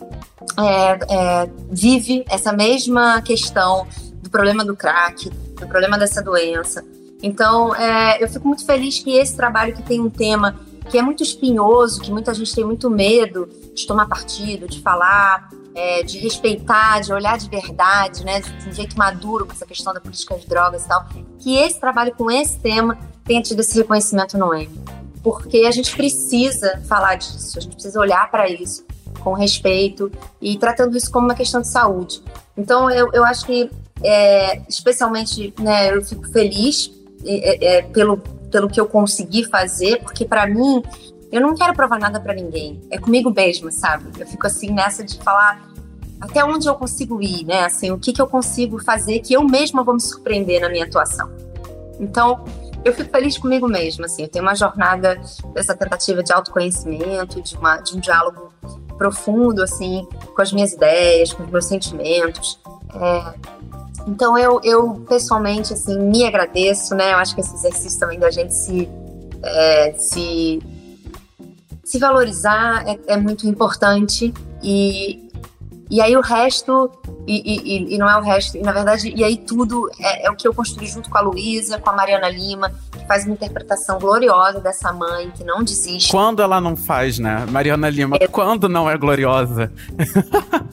[0.59, 3.87] é, é, vive essa mesma questão
[4.21, 6.85] do problema do crack, do problema dessa doença.
[7.23, 10.59] Então, é, eu fico muito feliz que esse trabalho que tem um tema
[10.91, 15.49] que é muito espinhoso, que muita gente tem muito medo de tomar partido, de falar,
[15.75, 19.93] é, de respeitar, de olhar de verdade, né, de um jeito maduro com essa questão
[19.93, 21.07] da política de drogas e tal,
[21.39, 24.81] que esse trabalho com esse tema tenha tido esse reconhecimento no Emmy.
[25.23, 28.85] Porque a gente precisa falar disso, a gente precisa olhar para isso
[29.21, 30.11] com respeito
[30.41, 32.23] e tratando isso como uma questão de saúde.
[32.57, 33.69] Então, eu, eu acho que,
[34.03, 36.91] é, especialmente, né, eu fico feliz
[37.25, 38.23] é, é, pelo,
[38.57, 40.83] pelo que eu consegui fazer, porque para mim,
[41.31, 42.81] eu não quero provar nada para ninguém.
[42.91, 44.19] É comigo mesma, sabe?
[44.19, 45.69] Eu fico assim nessa de falar
[46.19, 47.67] até onde eu consigo ir, né?
[47.67, 50.87] Assim, o que, que eu consigo fazer que eu mesma vou me surpreender na minha
[50.87, 51.31] atuação.
[52.01, 52.47] Então,
[52.83, 54.23] eu fico feliz comigo mesma, assim.
[54.23, 55.21] Eu tenho uma jornada
[55.53, 58.55] dessa tentativa de autoconhecimento, de, uma, de um diálogo
[58.97, 62.59] profundo, assim, com as minhas ideias, com os meus sentimentos.
[62.95, 63.35] É,
[64.07, 67.13] então, eu, eu, pessoalmente, assim, me agradeço, né?
[67.13, 68.89] Eu acho que esse exercício também da gente se,
[69.43, 70.63] é, se,
[71.85, 74.33] se valorizar é, é muito importante
[74.63, 75.26] e,
[75.89, 76.91] e aí o resto,
[77.27, 80.31] e, e, e, não é o resto, e na verdade, e aí tudo é, é
[80.31, 83.35] o que eu construí junto com a Luísa, com a Mariana Lima, que faz uma
[83.35, 86.11] interpretação gloriosa dessa mãe que não desiste.
[86.11, 87.47] Quando ela não faz, né?
[87.51, 88.27] Mariana Lima, é.
[88.27, 89.73] quando não é gloriosa?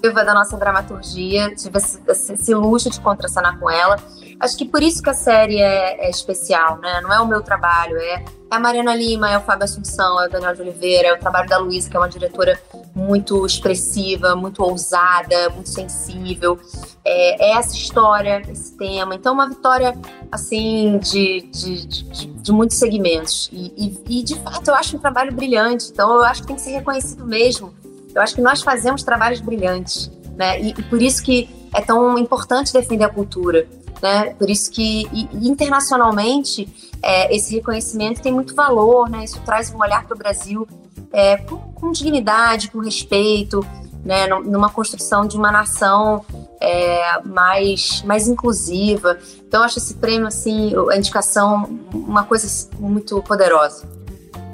[0.02, 2.00] Viva da nossa dramaturgia, tive esse,
[2.34, 3.98] esse luxo de contracenar com ela.
[4.40, 7.02] Acho que por isso que a série é, é especial, né?
[7.02, 8.24] Não é o meu trabalho, é
[8.54, 11.18] é a Mariana Lima, é o Fábio Assunção, é o Daniel de Oliveira, é o
[11.18, 12.60] trabalho da Luísa, que é uma diretora
[12.94, 16.60] muito expressiva, muito ousada, muito sensível.
[17.04, 19.16] É, é essa história, esse tema.
[19.16, 19.98] Então, uma vitória,
[20.32, 23.50] assim, de, de, de, de muitos segmentos.
[23.52, 23.74] E,
[24.08, 25.90] e, e, de fato, eu acho um trabalho brilhante.
[25.92, 27.74] Então, eu acho que tem que ser reconhecido mesmo.
[28.14, 30.62] Eu acho que nós fazemos trabalhos brilhantes, né?
[30.62, 33.68] E, e por isso que é tão importante defender a cultura.
[34.04, 34.34] Né?
[34.34, 39.24] Por isso que internacionalmente é, esse reconhecimento tem muito valor, né?
[39.24, 40.68] Isso traz um olhar para o Brasil
[41.14, 43.66] é, com, com, dignidade, com respeito,
[44.04, 44.28] né?
[44.28, 46.26] Numa construção de uma nação
[46.60, 49.18] é, mais, mais inclusiva.
[49.48, 53.88] Então, eu acho esse prêmio, assim, a indicação, uma coisa muito poderosa.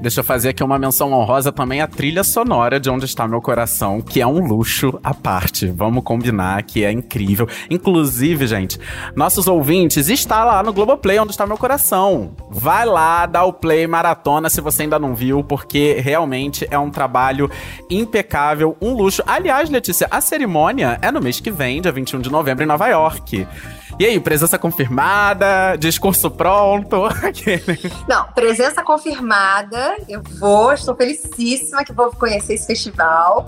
[0.01, 3.41] Deixa eu fazer aqui uma menção honrosa também à trilha sonora de Onde Está Meu
[3.41, 5.67] Coração, que é um luxo à parte.
[5.67, 7.49] Vamos combinar que é incrível.
[7.69, 8.79] Inclusive, gente,
[9.13, 12.31] nossos ouvintes está lá no Globoplay Onde Está Meu Coração.
[12.49, 16.89] Vai lá, dá o play, maratona se você ainda não viu, porque realmente é um
[16.89, 17.51] trabalho
[17.89, 19.21] impecável, um luxo.
[19.27, 22.87] Aliás, Letícia, a cerimônia é no mês que vem, dia 21 de novembro, em Nova
[22.87, 23.45] York.
[23.97, 25.75] E aí, presença confirmada?
[25.77, 27.03] Discurso pronto?
[28.07, 29.97] Não, presença confirmada.
[30.07, 33.47] Eu vou, estou felicíssima que vou conhecer esse festival.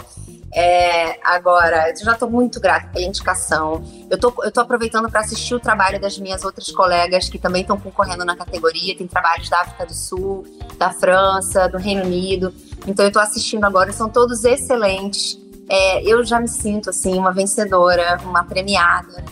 [0.53, 3.81] É, agora, eu já estou muito grata pela indicação.
[4.09, 7.61] Eu tô, eu tô aproveitando para assistir o trabalho das minhas outras colegas que também
[7.61, 8.97] estão concorrendo na categoria.
[8.97, 10.45] Tem trabalhos da África do Sul,
[10.77, 12.53] da França, do Reino Unido.
[12.85, 15.39] Então eu estou assistindo agora, são todos excelentes.
[15.69, 19.23] É, eu já me sinto assim uma vencedora, uma premiada.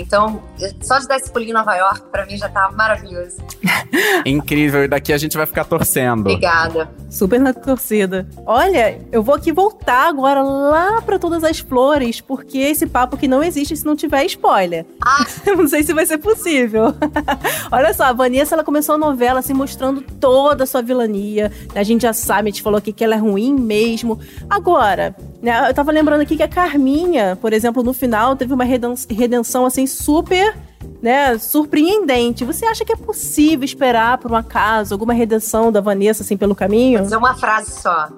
[0.00, 0.42] Então,
[0.80, 3.36] só de dar esse pulinho em Nova York, pra mim já tá maravilhoso.
[4.24, 6.20] Incrível, e daqui a gente vai ficar torcendo.
[6.20, 6.90] Obrigada.
[7.10, 8.26] Super na torcida.
[8.44, 13.28] Olha, eu vou aqui voltar agora lá para todas as flores, porque esse papo que
[13.28, 14.84] não existe se não tiver spoiler.
[15.02, 15.24] Ah.
[15.56, 16.94] não sei se vai ser possível.
[17.70, 21.52] Olha só, a Vanessa ela começou a novela assim mostrando toda a sua vilania.
[21.74, 24.18] A gente já sabe, a gente falou aqui que ela é ruim mesmo.
[24.48, 25.14] Agora,
[25.44, 29.86] eu tava lembrando aqui que a Carminha, por exemplo, no final teve uma redenção assim
[29.86, 30.56] super
[31.02, 32.44] né, surpreendente.
[32.44, 36.54] Você acha que é possível esperar por um acaso alguma redenção da Vanessa assim pelo
[36.54, 36.98] caminho?
[36.98, 38.08] Vou dizer uma frase só.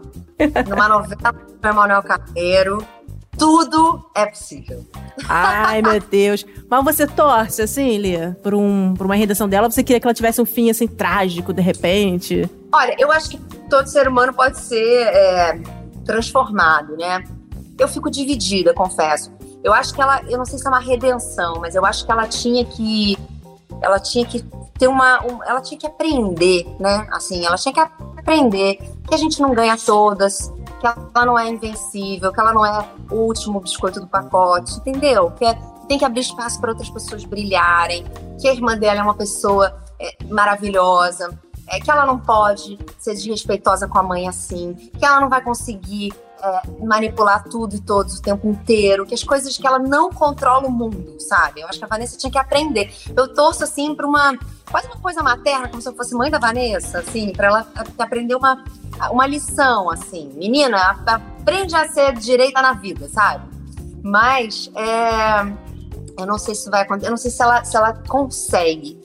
[0.68, 2.87] Numa novela do Emanuel Carneiro,
[3.39, 4.85] tudo é possível.
[5.29, 6.45] Ai, meu Deus.
[6.68, 9.70] Mas você torce, assim, Lia, por, um, por uma redenção dela?
[9.70, 12.49] Você queria que ela tivesse um fim, assim, trágico, de repente?
[12.72, 15.61] Olha, eu acho que todo ser humano pode ser é,
[16.07, 17.25] transformado, né?
[17.79, 19.31] Eu fico dividida, confesso.
[19.63, 22.13] Eu acho que ela, eu não sei se é uma redenção, mas eu acho que
[22.13, 23.19] ela tinha que
[23.83, 24.43] ela tinha que
[24.79, 27.07] ter uma, um, ela tinha que aprender, né?
[27.11, 31.49] Assim, ela tinha que aprender que a gente não ganha todas, que ela não é
[31.49, 35.31] invencível, que ela não é o último biscoito do pacote, entendeu?
[35.33, 38.05] Que é, tem que abrir espaço para outras pessoas brilharem,
[38.41, 41.39] que a irmã dela é uma pessoa é, maravilhosa,
[41.69, 45.43] é, que ela não pode ser desrespeitosa com a mãe assim, que ela não vai
[45.43, 46.12] conseguir
[46.43, 50.67] é, manipular tudo e todos o tempo inteiro, que as coisas que ela não controla
[50.67, 51.62] o mundo, sabe?
[51.62, 52.93] Eu acho que a Vanessa tinha que aprender.
[53.17, 54.37] Eu torço, assim, para uma.
[54.71, 57.67] quase uma coisa materna, como se eu fosse mãe da Vanessa, assim, para ela
[57.99, 58.62] aprender uma,
[59.11, 60.31] uma lição, assim.
[60.35, 63.49] Menina, aprende a ser direita na vida, sabe?
[64.03, 65.41] Mas, é,
[66.19, 68.95] eu não sei se vai acontecer, eu não sei se ela, se ela consegue.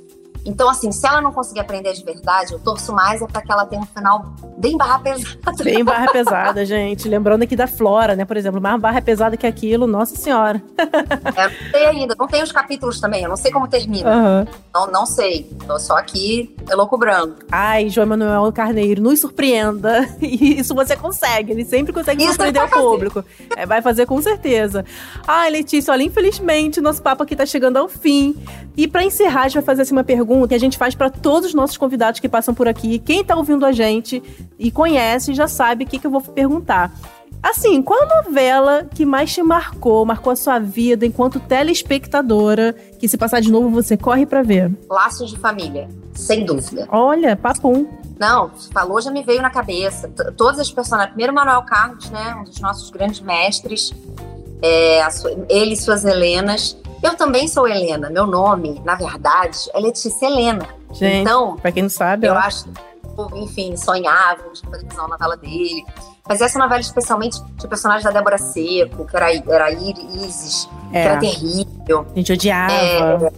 [0.45, 3.51] Então, assim, se ela não conseguir aprender de verdade, eu torço mais é para que
[3.51, 5.63] ela tenha um final bem barra pesada.
[5.63, 7.07] Bem barra pesada, gente.
[7.07, 8.25] Lembrando aqui da Flora, né?
[8.25, 10.61] Por exemplo, mais barra pesada que aquilo, nossa senhora.
[11.33, 14.09] É, não sei ainda, não tem os capítulos também, eu não sei como termina.
[14.09, 14.47] Uhum.
[14.73, 15.49] Não, não sei.
[15.65, 17.35] Tô só aqui, elocubrando.
[17.51, 20.07] Ai, João Emanuel Carneiro, nos surpreenda.
[20.21, 23.25] Isso você consegue, ele sempre consegue Isso surpreender o público.
[23.55, 24.83] É, vai fazer com certeza.
[25.25, 28.35] Ai, Letícia, olha, infelizmente, nosso papo aqui tá chegando ao fim.
[28.75, 31.09] E pra encerrar, a gente vai fazer assim, uma pergunta que a gente faz pra
[31.09, 32.99] todos os nossos convidados que passam por aqui.
[32.99, 34.21] Quem tá ouvindo a gente
[34.57, 36.91] e conhece já sabe o que, que eu vou perguntar.
[37.43, 43.07] Assim, qual a novela que mais te marcou, marcou a sua vida enquanto telespectadora, que
[43.07, 44.71] se passar de novo você corre pra ver?
[44.89, 46.87] Laços de família, sem dúvida.
[46.91, 47.87] Olha, papum.
[48.19, 50.07] Não, falou, já me veio na cabeça.
[50.07, 51.09] T- Todas as personagens.
[51.13, 52.35] Primeiro, Manuel Carlos, né?
[52.39, 53.91] Um dos nossos grandes mestres.
[54.61, 56.77] É, sua- ele e suas Helenas.
[57.03, 58.09] Eu também sou Helena.
[58.09, 60.67] Meu nome, na verdade, é Letícia Helena.
[60.93, 62.37] Gente, Então, pra quem não sabe, eu ó.
[62.37, 62.65] acho,
[63.35, 65.83] enfim, sonhávamos de fazer a novela dele.
[66.27, 71.01] Mas essa novela, especialmente, tinha personagem da Débora Seco, que era, era Isis, que É,
[71.05, 72.05] era terrível.
[72.11, 72.71] a gente odiava.
[72.73, 73.31] É,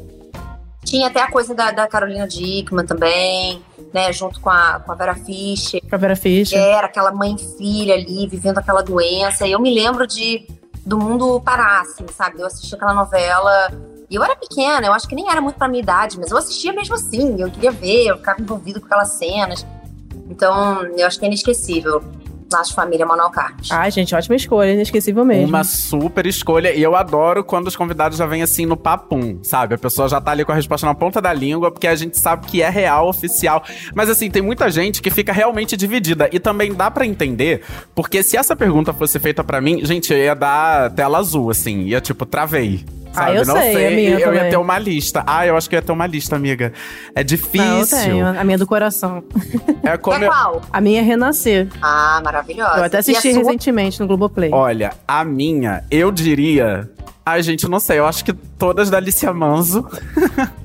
[0.84, 4.12] tinha até a coisa da, da Carolina Dickman também, né?
[4.12, 5.82] Junto com a, com a Vera Fischer.
[5.90, 6.60] Com a Vera Fischer.
[6.60, 9.48] Era aquela mãe e filha ali, vivendo aquela doença.
[9.48, 10.46] E eu me lembro de
[10.86, 12.40] do mundo parar, assim, sabe?
[12.40, 13.72] Eu assisti aquela novela.
[14.10, 16.38] E eu era pequena, eu acho que nem era muito pra minha idade, mas eu
[16.38, 17.42] assistia mesmo assim.
[17.42, 19.66] Eu queria ver, eu ficava envolvido com aquelas cenas.
[20.30, 22.04] Então, eu acho que é inesquecível.
[22.54, 23.72] Laço Família Carlos.
[23.72, 25.48] Ai, gente, ótima escolha, inesquecível mesmo.
[25.48, 26.74] Uma super escolha.
[26.74, 29.76] E eu adoro quando os convidados já vêm assim no papum, sabe?
[29.76, 32.18] A pessoa já tá ali com a resposta na ponta da língua, porque a gente
[32.18, 33.64] sabe que é real, oficial.
[33.96, 36.30] Mas assim, tem muita gente que fica realmente dividida.
[36.32, 37.64] E também dá pra entender,
[37.96, 41.82] porque se essa pergunta fosse feita pra mim, gente, eu ia dar tela azul, assim.
[41.84, 42.86] Ia tipo, travei.
[43.16, 43.36] Ah, Sabe?
[43.38, 45.24] eu não sei, minha eu ia ter uma lista.
[45.28, 46.74] Ah, eu acho que eu ia ter uma lista, amiga.
[47.16, 47.66] É difícil.
[47.66, 49.24] Não, eu tenho, a minha do coração.
[49.84, 50.62] É como É eu- qual?
[50.72, 51.68] A minha é Renascer.
[51.82, 52.78] Ah, maravilhosa.
[52.78, 53.44] Eu até assisti sua?
[53.44, 54.50] recentemente no Globoplay.
[54.52, 56.90] Olha, a minha, eu diria.
[57.26, 58.00] Ai, gente, não sei.
[58.00, 59.86] Eu acho que todas da Alicia Manso.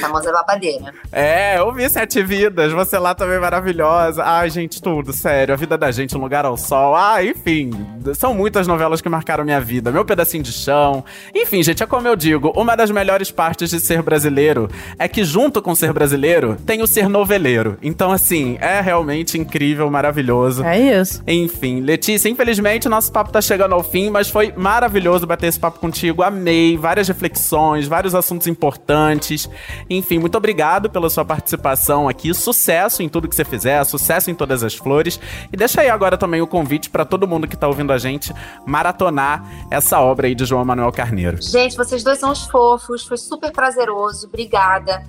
[0.00, 0.92] Famosa babadeira.
[1.12, 4.22] É, eu vi Sete Vidas, você lá também maravilhosa.
[4.24, 5.54] Ai, gente, tudo, sério.
[5.54, 6.94] A vida da gente, um lugar ao sol.
[6.96, 7.70] Ah, enfim,
[8.14, 9.90] são muitas novelas que marcaram minha vida.
[9.90, 11.04] Meu pedacinho de chão.
[11.34, 15.24] Enfim, gente, é como eu digo, uma das melhores partes de ser brasileiro é que,
[15.24, 17.76] junto com ser brasileiro, tem o ser noveleiro.
[17.82, 20.64] Então, assim, é realmente incrível, maravilhoso.
[20.64, 21.22] É isso.
[21.26, 25.58] Enfim, Letícia, infelizmente o nosso papo tá chegando ao fim, mas foi maravilhoso bater esse
[25.58, 26.22] papo contigo.
[26.22, 29.49] Amei, várias reflexões, vários assuntos importantes.
[29.88, 32.32] Enfim, muito obrigado pela sua participação aqui.
[32.34, 35.20] Sucesso em tudo que você fizer, sucesso em todas as flores.
[35.52, 38.32] E deixa aí agora também o convite pra todo mundo que tá ouvindo a gente
[38.66, 41.40] maratonar essa obra aí de João Manuel Carneiro.
[41.42, 45.02] Gente, vocês dois são os fofos, foi super prazeroso, obrigada.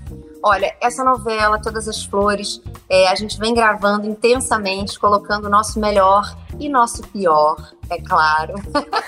[0.43, 5.79] Olha, essa novela, Todas as Flores, é, a gente vem gravando intensamente, colocando o nosso
[5.79, 7.55] melhor e nosso pior,
[7.91, 8.55] é claro.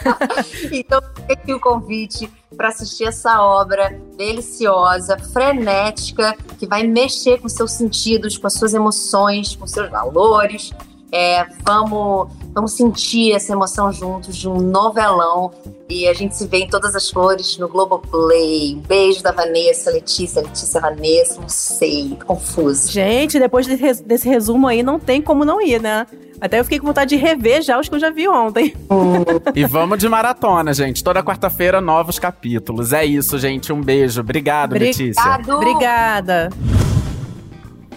[0.72, 7.72] então, aqui o convite para assistir essa obra deliciosa, frenética, que vai mexer com seus
[7.72, 10.72] sentidos, com as suas emoções, com seus valores.
[11.16, 15.52] É, vamos, vamos sentir essa emoção juntos de um novelão.
[15.88, 18.76] E a gente se vê em todas as flores no Globoplay.
[18.76, 22.90] Um beijo da Vanessa, Letícia, Letícia, Vanessa, não sei, tô confusa.
[22.92, 26.08] Gente, depois desse, res- desse resumo aí, não tem como não ir, né?
[26.42, 28.74] Até eu fiquei com vontade de rever já os que eu já vi ontem.
[29.56, 31.04] E vamos de maratona, gente.
[31.04, 32.92] Toda quarta-feira, novos capítulos.
[32.92, 33.72] É isso, gente.
[33.72, 34.20] Um beijo.
[34.22, 35.22] Obrigado, Letícia.
[35.22, 35.56] Obrigado.
[35.58, 36.50] Obrigada.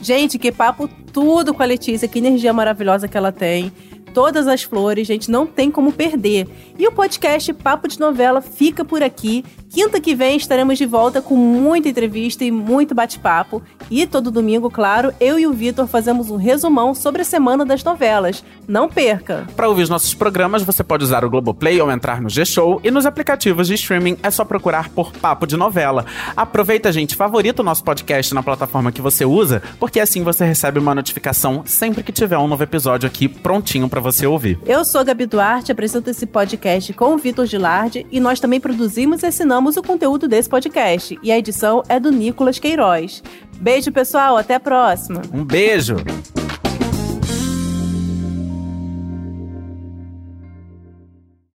[0.03, 3.73] Gente, que papo tudo com a Letícia, que energia maravilhosa que ela tem.
[4.17, 6.49] Todas as flores, gente, não tem como perder.
[6.79, 9.45] E o podcast Papo de Novela fica por aqui.
[9.69, 13.63] Quinta que vem estaremos de volta com muita entrevista e muito bate-papo.
[13.91, 17.85] E todo domingo, claro, eu e o Vitor fazemos um resumão sobre a semana das
[17.85, 18.43] novelas.
[18.67, 19.47] Não perca!
[19.55, 22.81] Para ouvir os nossos programas, você pode usar o Globoplay ou entrar no G-Show.
[22.83, 26.07] E nos aplicativos de streaming é só procurar por Papo de Novela.
[26.35, 30.79] Aproveita, gente, favorita o nosso podcast na plataforma que você usa, porque assim você recebe
[30.79, 34.59] uma notificação sempre que tiver um novo episódio aqui prontinho para você ouvir.
[34.65, 38.61] Eu sou a Gabi Duarte, apresento esse podcast com o Vitor Gilardi e nós também
[38.61, 41.19] produzimos e assinamos o conteúdo desse podcast.
[41.23, 43.23] E a edição é do Nicolas Queiroz.
[43.61, 45.23] Beijo, pessoal, até a próxima!
[45.33, 45.97] Um beijo!